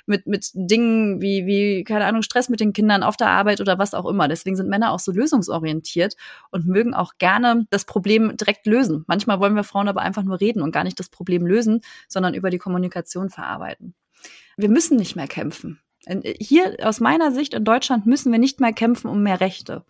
mit, 0.06 0.28
mit 0.28 0.50
Dingen 0.54 1.22
wie, 1.22 1.46
wie, 1.46 1.84
keine 1.84 2.06
Ahnung, 2.06 2.22
Stress 2.22 2.50
mit 2.50 2.60
den 2.60 2.74
Kindern 2.74 3.04
auf 3.04 3.18
der 3.18 3.30
Arbeit 3.30 3.62
oder 3.62 3.78
was 3.78 3.94
auch 3.94 4.06
immer. 4.06 4.28
Deswegen 4.28 4.56
sind 4.56 4.70
Männer 4.70 4.92
auch 4.92 5.00
so 5.00 5.12
lösungsorientiert 5.12 6.16
und 6.52 6.68
mögen 6.68 6.94
auch 6.94 7.14
gerne 7.18 7.66
das 7.70 7.86
Problem 7.86 8.36
direkt 8.38 8.66
lösen. 8.66 9.06
Manchmal 9.08 9.40
wollen 9.40 9.56
wir 9.56 9.64
Frauen 9.64 9.88
aber 9.88 10.02
einfach 10.02 10.24
nur 10.24 10.40
reden 10.40 10.62
und 10.62 10.72
gar 10.72 10.84
nicht 10.84 11.00
das 11.00 11.10
Problem 11.10 11.46
lösen, 11.46 11.82
sondern 12.08 12.34
über 12.34 12.50
die 12.50 12.58
Kommunikation 12.58 13.30
verarbeiten. 13.30 13.94
Wir 14.58 14.70
müssen 14.70 14.98
nicht 14.98 15.16
mehr 15.16 15.28
kämpfen. 15.28 15.80
Hier 16.40 16.78
aus 16.84 17.00
meiner 17.00 17.32
Sicht 17.32 17.54
in 17.54 17.66
Deutschland 17.66 18.06
müssen 18.06 18.32
wir 18.32 18.40
nicht 18.40 18.60
mehr 18.60 18.74
kämpfen 18.74 19.10
um 19.10 19.24
mehr 19.24 19.42
Rechte, 19.42 19.84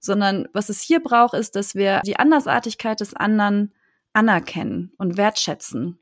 sondern 0.00 0.48
was 0.52 0.68
es 0.68 0.80
hier 0.80 1.00
braucht, 1.00 1.34
ist, 1.34 1.54
dass 1.54 1.74
wir 1.74 2.00
die 2.04 2.18
Andersartigkeit 2.18 3.00
des 3.00 3.14
anderen 3.14 3.72
anerkennen 4.12 4.92
und 4.98 5.16
wertschätzen 5.16 5.98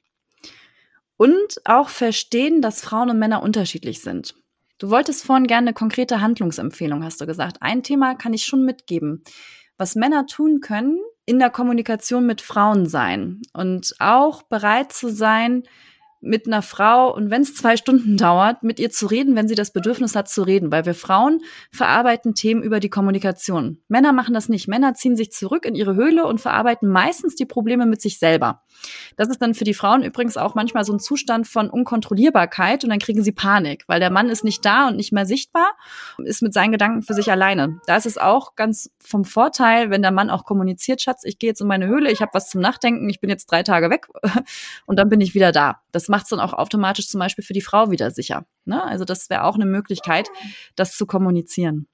und 1.16 1.60
auch 1.64 1.88
verstehen, 1.88 2.62
dass 2.62 2.80
Frauen 2.80 3.10
und 3.10 3.18
Männer 3.18 3.42
unterschiedlich 3.42 4.00
sind. 4.00 4.34
Du 4.78 4.90
wolltest 4.90 5.24
vorhin 5.24 5.46
gerne 5.46 5.68
eine 5.68 5.74
konkrete 5.74 6.20
Handlungsempfehlung, 6.20 7.04
hast 7.04 7.20
du 7.20 7.26
gesagt. 7.26 7.58
Ein 7.60 7.82
Thema 7.82 8.14
kann 8.14 8.34
ich 8.34 8.44
schon 8.44 8.64
mitgeben. 8.64 9.22
Was 9.76 9.94
Männer 9.94 10.26
tun 10.26 10.60
können, 10.60 10.98
in 11.24 11.38
der 11.38 11.50
Kommunikation 11.50 12.26
mit 12.26 12.40
Frauen 12.40 12.86
sein 12.86 13.42
und 13.52 13.94
auch 14.00 14.42
bereit 14.42 14.92
zu 14.92 15.08
sein, 15.08 15.62
mit 16.22 16.46
einer 16.46 16.62
Frau 16.62 17.12
und 17.12 17.30
wenn 17.30 17.42
es 17.42 17.54
zwei 17.54 17.76
Stunden 17.76 18.16
dauert, 18.16 18.62
mit 18.62 18.78
ihr 18.78 18.90
zu 18.90 19.06
reden, 19.06 19.34
wenn 19.34 19.48
sie 19.48 19.56
das 19.56 19.72
Bedürfnis 19.72 20.14
hat 20.14 20.28
zu 20.28 20.42
reden, 20.42 20.70
weil 20.70 20.86
wir 20.86 20.94
Frauen 20.94 21.40
verarbeiten 21.72 22.34
Themen 22.34 22.62
über 22.62 22.78
die 22.78 22.88
Kommunikation. 22.88 23.78
Männer 23.88 24.12
machen 24.12 24.32
das 24.32 24.48
nicht. 24.48 24.68
Männer 24.68 24.94
ziehen 24.94 25.16
sich 25.16 25.32
zurück 25.32 25.66
in 25.66 25.74
ihre 25.74 25.96
Höhle 25.96 26.24
und 26.24 26.40
verarbeiten 26.40 26.88
meistens 26.88 27.34
die 27.34 27.44
Probleme 27.44 27.86
mit 27.86 28.00
sich 28.00 28.20
selber. 28.20 28.62
Das 29.16 29.28
ist 29.28 29.42
dann 29.42 29.54
für 29.54 29.64
die 29.64 29.74
Frauen 29.74 30.04
übrigens 30.04 30.36
auch 30.36 30.54
manchmal 30.54 30.84
so 30.84 30.92
ein 30.92 31.00
Zustand 31.00 31.48
von 31.48 31.68
Unkontrollierbarkeit 31.68 32.84
und 32.84 32.90
dann 32.90 33.00
kriegen 33.00 33.24
sie 33.24 33.32
Panik, 33.32 33.84
weil 33.88 33.98
der 33.98 34.10
Mann 34.10 34.28
ist 34.28 34.44
nicht 34.44 34.64
da 34.64 34.88
und 34.88 34.96
nicht 34.96 35.12
mehr 35.12 35.26
sichtbar, 35.26 35.72
ist 36.24 36.42
mit 36.42 36.54
seinen 36.54 36.70
Gedanken 36.70 37.02
für 37.02 37.14
sich 37.14 37.32
alleine. 37.32 37.80
Da 37.86 37.96
ist 37.96 38.06
es 38.06 38.16
auch 38.16 38.54
ganz 38.54 38.90
vom 39.00 39.24
Vorteil, 39.24 39.90
wenn 39.90 40.02
der 40.02 40.12
Mann 40.12 40.30
auch 40.30 40.44
kommuniziert, 40.44 41.02
Schatz, 41.02 41.24
ich 41.24 41.40
gehe 41.40 41.50
jetzt 41.50 41.60
in 41.60 41.66
meine 41.66 41.88
Höhle, 41.88 42.12
ich 42.12 42.22
habe 42.22 42.30
was 42.34 42.48
zum 42.48 42.60
Nachdenken, 42.60 43.08
ich 43.08 43.20
bin 43.20 43.28
jetzt 43.28 43.46
drei 43.46 43.64
Tage 43.64 43.90
weg 43.90 44.06
und 44.86 44.98
dann 45.00 45.08
bin 45.08 45.20
ich 45.20 45.34
wieder 45.34 45.50
da. 45.50 45.80
Das 45.90 46.08
macht 46.12 46.24
es 46.24 46.28
dann 46.28 46.40
auch 46.40 46.52
automatisch 46.52 47.08
zum 47.08 47.18
Beispiel 47.18 47.42
für 47.42 47.54
die 47.54 47.62
Frau 47.62 47.90
wieder 47.90 48.10
sicher. 48.10 48.44
Ne? 48.66 48.84
Also 48.84 49.06
das 49.06 49.30
wäre 49.30 49.44
auch 49.44 49.54
eine 49.54 49.64
Möglichkeit, 49.64 50.28
das 50.76 50.94
zu 50.94 51.06
kommunizieren. 51.06 51.88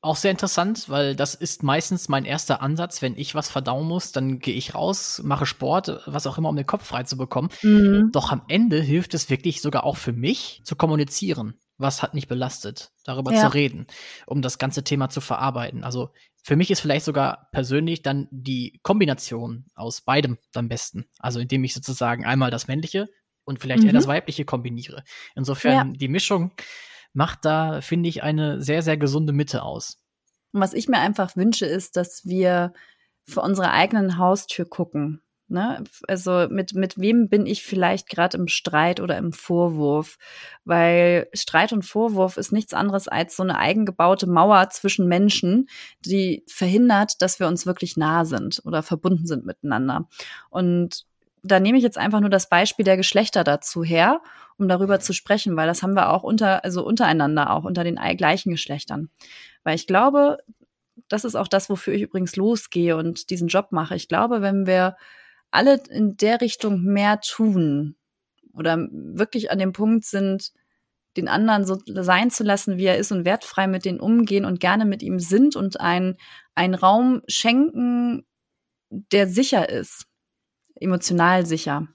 Auch 0.00 0.16
sehr 0.16 0.32
interessant, 0.32 0.88
weil 0.88 1.14
das 1.14 1.36
ist 1.36 1.62
meistens 1.62 2.08
mein 2.08 2.24
erster 2.24 2.60
Ansatz. 2.60 3.02
Wenn 3.02 3.16
ich 3.16 3.36
was 3.36 3.48
verdauen 3.48 3.86
muss, 3.86 4.10
dann 4.10 4.40
gehe 4.40 4.54
ich 4.54 4.74
raus, 4.74 5.20
mache 5.24 5.46
Sport, 5.46 6.02
was 6.06 6.26
auch 6.26 6.38
immer, 6.38 6.48
um 6.48 6.56
den 6.56 6.66
Kopf 6.66 6.84
frei 6.84 7.04
zu 7.04 7.16
bekommen. 7.16 7.50
Mhm. 7.62 8.10
Doch 8.12 8.32
am 8.32 8.42
Ende 8.48 8.80
hilft 8.80 9.14
es 9.14 9.30
wirklich 9.30 9.62
sogar 9.62 9.84
auch 9.84 9.96
für 9.96 10.12
mich 10.12 10.60
zu 10.64 10.74
kommunizieren. 10.74 11.54
Was 11.78 12.02
hat 12.02 12.14
mich 12.14 12.26
belastet, 12.26 12.90
darüber 13.04 13.32
ja. 13.32 13.42
zu 13.42 13.54
reden, 13.54 13.86
um 14.26 14.42
das 14.42 14.58
ganze 14.58 14.82
Thema 14.82 15.08
zu 15.08 15.20
verarbeiten. 15.20 15.84
Also 15.84 16.10
für 16.42 16.56
mich 16.56 16.70
ist 16.70 16.80
vielleicht 16.80 17.04
sogar 17.04 17.48
persönlich 17.52 18.02
dann 18.02 18.28
die 18.30 18.80
Kombination 18.82 19.66
aus 19.74 20.00
beidem 20.00 20.38
am 20.54 20.68
besten. 20.68 21.06
Also 21.18 21.38
indem 21.38 21.62
ich 21.64 21.74
sozusagen 21.74 22.24
einmal 22.24 22.50
das 22.50 22.66
männliche 22.66 23.08
und 23.46 23.58
vielleicht 23.60 23.82
mhm. 23.82 23.88
eher 23.88 23.94
das 23.94 24.06
weibliche 24.06 24.44
kombiniere. 24.44 25.02
Insofern 25.34 25.72
ja. 25.72 25.84
die 25.96 26.08
Mischung 26.08 26.50
macht 27.14 27.46
da, 27.46 27.80
finde 27.80 28.10
ich, 28.10 28.22
eine 28.22 28.60
sehr, 28.60 28.82
sehr 28.82 28.98
gesunde 28.98 29.32
Mitte 29.32 29.62
aus. 29.62 29.98
Und 30.52 30.60
was 30.60 30.74
ich 30.74 30.88
mir 30.88 30.98
einfach 30.98 31.36
wünsche, 31.36 31.64
ist, 31.64 31.96
dass 31.96 32.26
wir 32.26 32.74
für 33.24 33.40
unsere 33.40 33.70
eigenen 33.70 34.18
Haustür 34.18 34.66
gucken. 34.66 35.22
Ne? 35.48 35.84
Also 36.08 36.48
mit, 36.50 36.74
mit 36.74 36.98
wem 36.98 37.28
bin 37.28 37.46
ich 37.46 37.62
vielleicht 37.62 38.08
gerade 38.08 38.36
im 38.36 38.48
Streit 38.48 39.00
oder 39.00 39.16
im 39.16 39.32
Vorwurf? 39.32 40.18
Weil 40.64 41.28
Streit 41.32 41.72
und 41.72 41.84
Vorwurf 41.84 42.36
ist 42.36 42.52
nichts 42.52 42.74
anderes 42.74 43.06
als 43.06 43.36
so 43.36 43.44
eine 43.44 43.56
eigengebaute 43.58 44.26
Mauer 44.26 44.70
zwischen 44.70 45.06
Menschen, 45.06 45.68
die 46.04 46.42
verhindert, 46.48 47.22
dass 47.22 47.38
wir 47.38 47.46
uns 47.46 47.64
wirklich 47.64 47.96
nah 47.96 48.24
sind 48.24 48.60
oder 48.64 48.82
verbunden 48.82 49.26
sind 49.26 49.46
miteinander. 49.46 50.08
Und 50.50 51.06
da 51.46 51.60
nehme 51.60 51.78
ich 51.78 51.84
jetzt 51.84 51.98
einfach 51.98 52.20
nur 52.20 52.30
das 52.30 52.48
Beispiel 52.48 52.84
der 52.84 52.96
Geschlechter 52.96 53.44
dazu 53.44 53.84
her, 53.84 54.20
um 54.58 54.68
darüber 54.68 55.00
zu 55.00 55.12
sprechen, 55.12 55.56
weil 55.56 55.66
das 55.66 55.82
haben 55.82 55.94
wir 55.94 56.10
auch 56.10 56.22
unter, 56.22 56.64
also 56.64 56.84
untereinander, 56.84 57.50
auch 57.50 57.64
unter 57.64 57.84
den 57.84 57.96
gleichen 58.16 58.50
Geschlechtern. 58.50 59.10
Weil 59.64 59.74
ich 59.74 59.86
glaube, 59.86 60.38
das 61.08 61.24
ist 61.24 61.34
auch 61.34 61.48
das, 61.48 61.68
wofür 61.68 61.94
ich 61.94 62.02
übrigens 62.02 62.36
losgehe 62.36 62.96
und 62.96 63.30
diesen 63.30 63.48
Job 63.48 63.68
mache. 63.70 63.96
Ich 63.96 64.08
glaube, 64.08 64.42
wenn 64.42 64.66
wir 64.66 64.96
alle 65.50 65.80
in 65.90 66.16
der 66.16 66.40
Richtung 66.40 66.82
mehr 66.82 67.20
tun 67.20 67.96
oder 68.52 68.76
wirklich 68.90 69.50
an 69.50 69.58
dem 69.58 69.72
Punkt 69.72 70.04
sind, 70.04 70.52
den 71.16 71.28
anderen 71.28 71.64
so 71.64 71.78
sein 71.86 72.30
zu 72.30 72.44
lassen, 72.44 72.76
wie 72.76 72.84
er 72.84 72.98
ist 72.98 73.12
und 73.12 73.24
wertfrei 73.24 73.66
mit 73.66 73.84
denen 73.84 74.00
umgehen 74.00 74.44
und 74.44 74.60
gerne 74.60 74.84
mit 74.84 75.02
ihm 75.02 75.18
sind 75.18 75.56
und 75.56 75.80
einen, 75.80 76.16
einen 76.54 76.74
Raum 76.74 77.22
schenken, 77.26 78.26
der 78.90 79.26
sicher 79.26 79.68
ist, 79.68 80.06
emotional 80.80 81.46
sicher, 81.46 81.88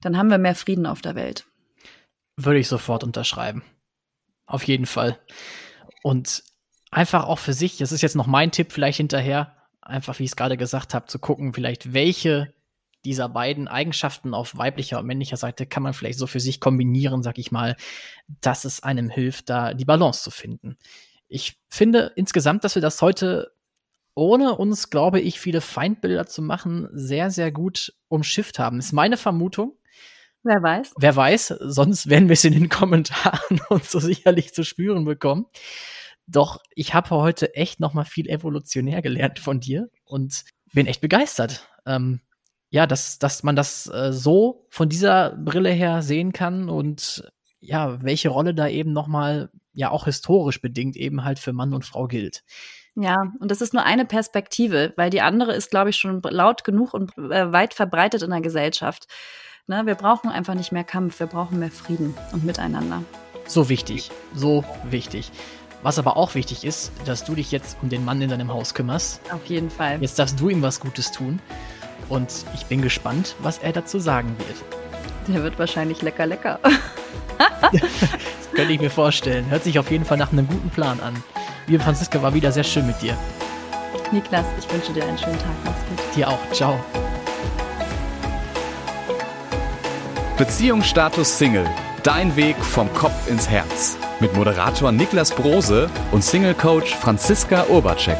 dann 0.00 0.16
haben 0.16 0.30
wir 0.30 0.38
mehr 0.38 0.54
Frieden 0.54 0.86
auf 0.86 1.00
der 1.00 1.14
Welt. 1.14 1.46
Würde 2.36 2.60
ich 2.60 2.68
sofort 2.68 3.04
unterschreiben. 3.04 3.62
Auf 4.46 4.64
jeden 4.64 4.86
Fall. 4.86 5.18
Und 6.02 6.42
einfach 6.90 7.24
auch 7.24 7.38
für 7.38 7.52
sich, 7.52 7.76
das 7.76 7.92
ist 7.92 8.02
jetzt 8.02 8.16
noch 8.16 8.26
mein 8.26 8.50
Tipp 8.50 8.72
vielleicht 8.72 8.98
hinterher, 8.98 9.56
einfach 9.82 10.18
wie 10.18 10.24
ich 10.24 10.30
es 10.30 10.36
gerade 10.36 10.56
gesagt 10.56 10.94
habe, 10.94 11.06
zu 11.06 11.18
gucken, 11.18 11.52
vielleicht 11.52 11.92
welche 11.92 12.54
dieser 13.04 13.28
beiden 13.28 13.68
Eigenschaften 13.68 14.34
auf 14.34 14.56
weiblicher 14.56 14.98
und 14.98 15.06
männlicher 15.06 15.36
Seite 15.36 15.66
kann 15.66 15.82
man 15.82 15.94
vielleicht 15.94 16.18
so 16.18 16.26
für 16.26 16.40
sich 16.40 16.60
kombinieren, 16.60 17.22
sag 17.22 17.38
ich 17.38 17.52
mal, 17.52 17.76
dass 18.40 18.64
es 18.64 18.82
einem 18.82 19.08
hilft, 19.08 19.48
da 19.48 19.72
die 19.74 19.84
Balance 19.84 20.22
zu 20.22 20.30
finden. 20.30 20.76
Ich 21.28 21.60
finde 21.68 22.12
insgesamt, 22.16 22.64
dass 22.64 22.74
wir 22.74 22.82
das 22.82 23.00
heute 23.02 23.52
ohne 24.18 24.56
uns, 24.56 24.90
glaube 24.90 25.20
ich, 25.20 25.38
viele 25.38 25.60
Feindbilder 25.60 26.26
zu 26.26 26.42
machen, 26.42 26.88
sehr, 26.92 27.30
sehr 27.30 27.52
gut 27.52 27.94
umschifft 28.08 28.58
haben. 28.58 28.80
Ist 28.80 28.92
meine 28.92 29.16
Vermutung. 29.16 29.76
Wer 30.42 30.60
weiß. 30.60 30.94
Wer 30.98 31.14
weiß, 31.14 31.54
sonst 31.60 32.08
werden 32.08 32.28
wir 32.28 32.32
es 32.32 32.44
in 32.44 32.52
den 32.52 32.68
Kommentaren 32.68 33.60
uns 33.68 33.92
so 33.92 34.00
sicherlich 34.00 34.52
zu 34.52 34.64
spüren 34.64 35.04
bekommen. 35.04 35.46
Doch 36.26 36.58
ich 36.74 36.94
habe 36.94 37.10
heute 37.10 37.54
echt 37.54 37.78
noch 37.78 37.94
mal 37.94 38.04
viel 38.04 38.28
evolutionär 38.28 39.02
gelernt 39.02 39.38
von 39.38 39.60
dir 39.60 39.88
und 40.04 40.44
bin 40.72 40.86
echt 40.86 41.00
begeistert. 41.00 41.68
Ähm, 41.86 42.20
ja, 42.70 42.86
dass, 42.86 43.18
dass 43.18 43.44
man 43.44 43.54
das 43.56 43.86
äh, 43.86 44.12
so 44.12 44.66
von 44.68 44.88
dieser 44.88 45.36
Brille 45.36 45.70
her 45.70 46.02
sehen 46.02 46.32
kann 46.32 46.68
und 46.68 47.30
ja, 47.60 48.02
welche 48.02 48.28
Rolle 48.30 48.52
da 48.52 48.68
eben 48.68 48.92
noch 48.92 49.06
mal 49.06 49.50
ja 49.72 49.90
auch 49.90 50.06
historisch 50.06 50.60
bedingt 50.60 50.96
eben 50.96 51.24
halt 51.24 51.38
für 51.38 51.52
Mann 51.52 51.72
und 51.72 51.84
Frau 51.84 52.08
gilt. 52.08 52.42
Ja, 53.00 53.32
und 53.38 53.48
das 53.52 53.60
ist 53.60 53.74
nur 53.74 53.84
eine 53.84 54.04
Perspektive, 54.04 54.92
weil 54.96 55.08
die 55.08 55.20
andere 55.20 55.54
ist, 55.54 55.70
glaube 55.70 55.90
ich, 55.90 55.96
schon 55.96 56.20
laut 56.20 56.64
genug 56.64 56.94
und 56.94 57.16
äh, 57.16 57.52
weit 57.52 57.72
verbreitet 57.72 58.22
in 58.22 58.30
der 58.30 58.40
Gesellschaft. 58.40 59.06
Ne, 59.68 59.86
wir 59.86 59.94
brauchen 59.94 60.30
einfach 60.30 60.54
nicht 60.54 60.72
mehr 60.72 60.82
Kampf, 60.82 61.20
wir 61.20 61.28
brauchen 61.28 61.60
mehr 61.60 61.70
Frieden 61.70 62.16
und 62.32 62.44
Miteinander. 62.44 63.04
So 63.46 63.68
wichtig, 63.68 64.10
so 64.34 64.64
wichtig. 64.82 65.30
Was 65.84 66.00
aber 66.00 66.16
auch 66.16 66.34
wichtig 66.34 66.64
ist, 66.64 66.90
dass 67.04 67.22
du 67.22 67.36
dich 67.36 67.52
jetzt 67.52 67.76
um 67.82 67.88
den 67.88 68.04
Mann 68.04 68.20
in 68.20 68.30
deinem 68.30 68.52
Haus 68.52 68.74
kümmerst. 68.74 69.20
Auf 69.32 69.46
jeden 69.46 69.70
Fall. 69.70 69.98
Jetzt 70.00 70.18
darfst 70.18 70.40
du 70.40 70.48
ihm 70.48 70.60
was 70.62 70.80
Gutes 70.80 71.12
tun. 71.12 71.38
Und 72.08 72.46
ich 72.54 72.66
bin 72.66 72.82
gespannt, 72.82 73.36
was 73.38 73.58
er 73.58 73.72
dazu 73.72 74.00
sagen 74.00 74.34
wird. 74.38 74.56
Der 75.28 75.44
wird 75.44 75.56
wahrscheinlich 75.56 76.02
lecker, 76.02 76.26
lecker. 76.26 76.58
das 77.72 78.50
könnte 78.54 78.72
ich 78.72 78.80
mir 78.80 78.90
vorstellen. 78.90 79.48
Hört 79.50 79.62
sich 79.62 79.78
auf 79.78 79.88
jeden 79.92 80.04
Fall 80.04 80.16
nach 80.16 80.32
einem 80.32 80.48
guten 80.48 80.70
Plan 80.70 80.98
an. 80.98 81.14
Liebe 81.68 81.84
Franziska, 81.84 82.22
war 82.22 82.32
wieder 82.32 82.50
sehr 82.50 82.64
schön 82.64 82.86
mit 82.86 83.00
dir. 83.02 83.14
Niklas, 84.10 84.46
ich 84.58 84.72
wünsche 84.72 84.90
dir 84.94 85.04
einen 85.04 85.18
schönen 85.18 85.38
Tag. 85.38 85.52
Mach's 85.64 85.76
gut. 85.90 86.16
Dir 86.16 86.28
auch. 86.28 86.38
Ciao. 86.52 86.80
Beziehungsstatus 90.38 91.36
Single. 91.36 91.68
Dein 92.02 92.34
Weg 92.36 92.56
vom 92.56 92.90
Kopf 92.94 93.28
ins 93.28 93.50
Herz. 93.50 93.98
Mit 94.18 94.34
Moderator 94.34 94.92
Niklas 94.92 95.30
Brose 95.30 95.90
und 96.10 96.24
Single 96.24 96.54
Coach 96.54 96.94
Franziska 96.94 97.66
Urbacek. 97.68 98.18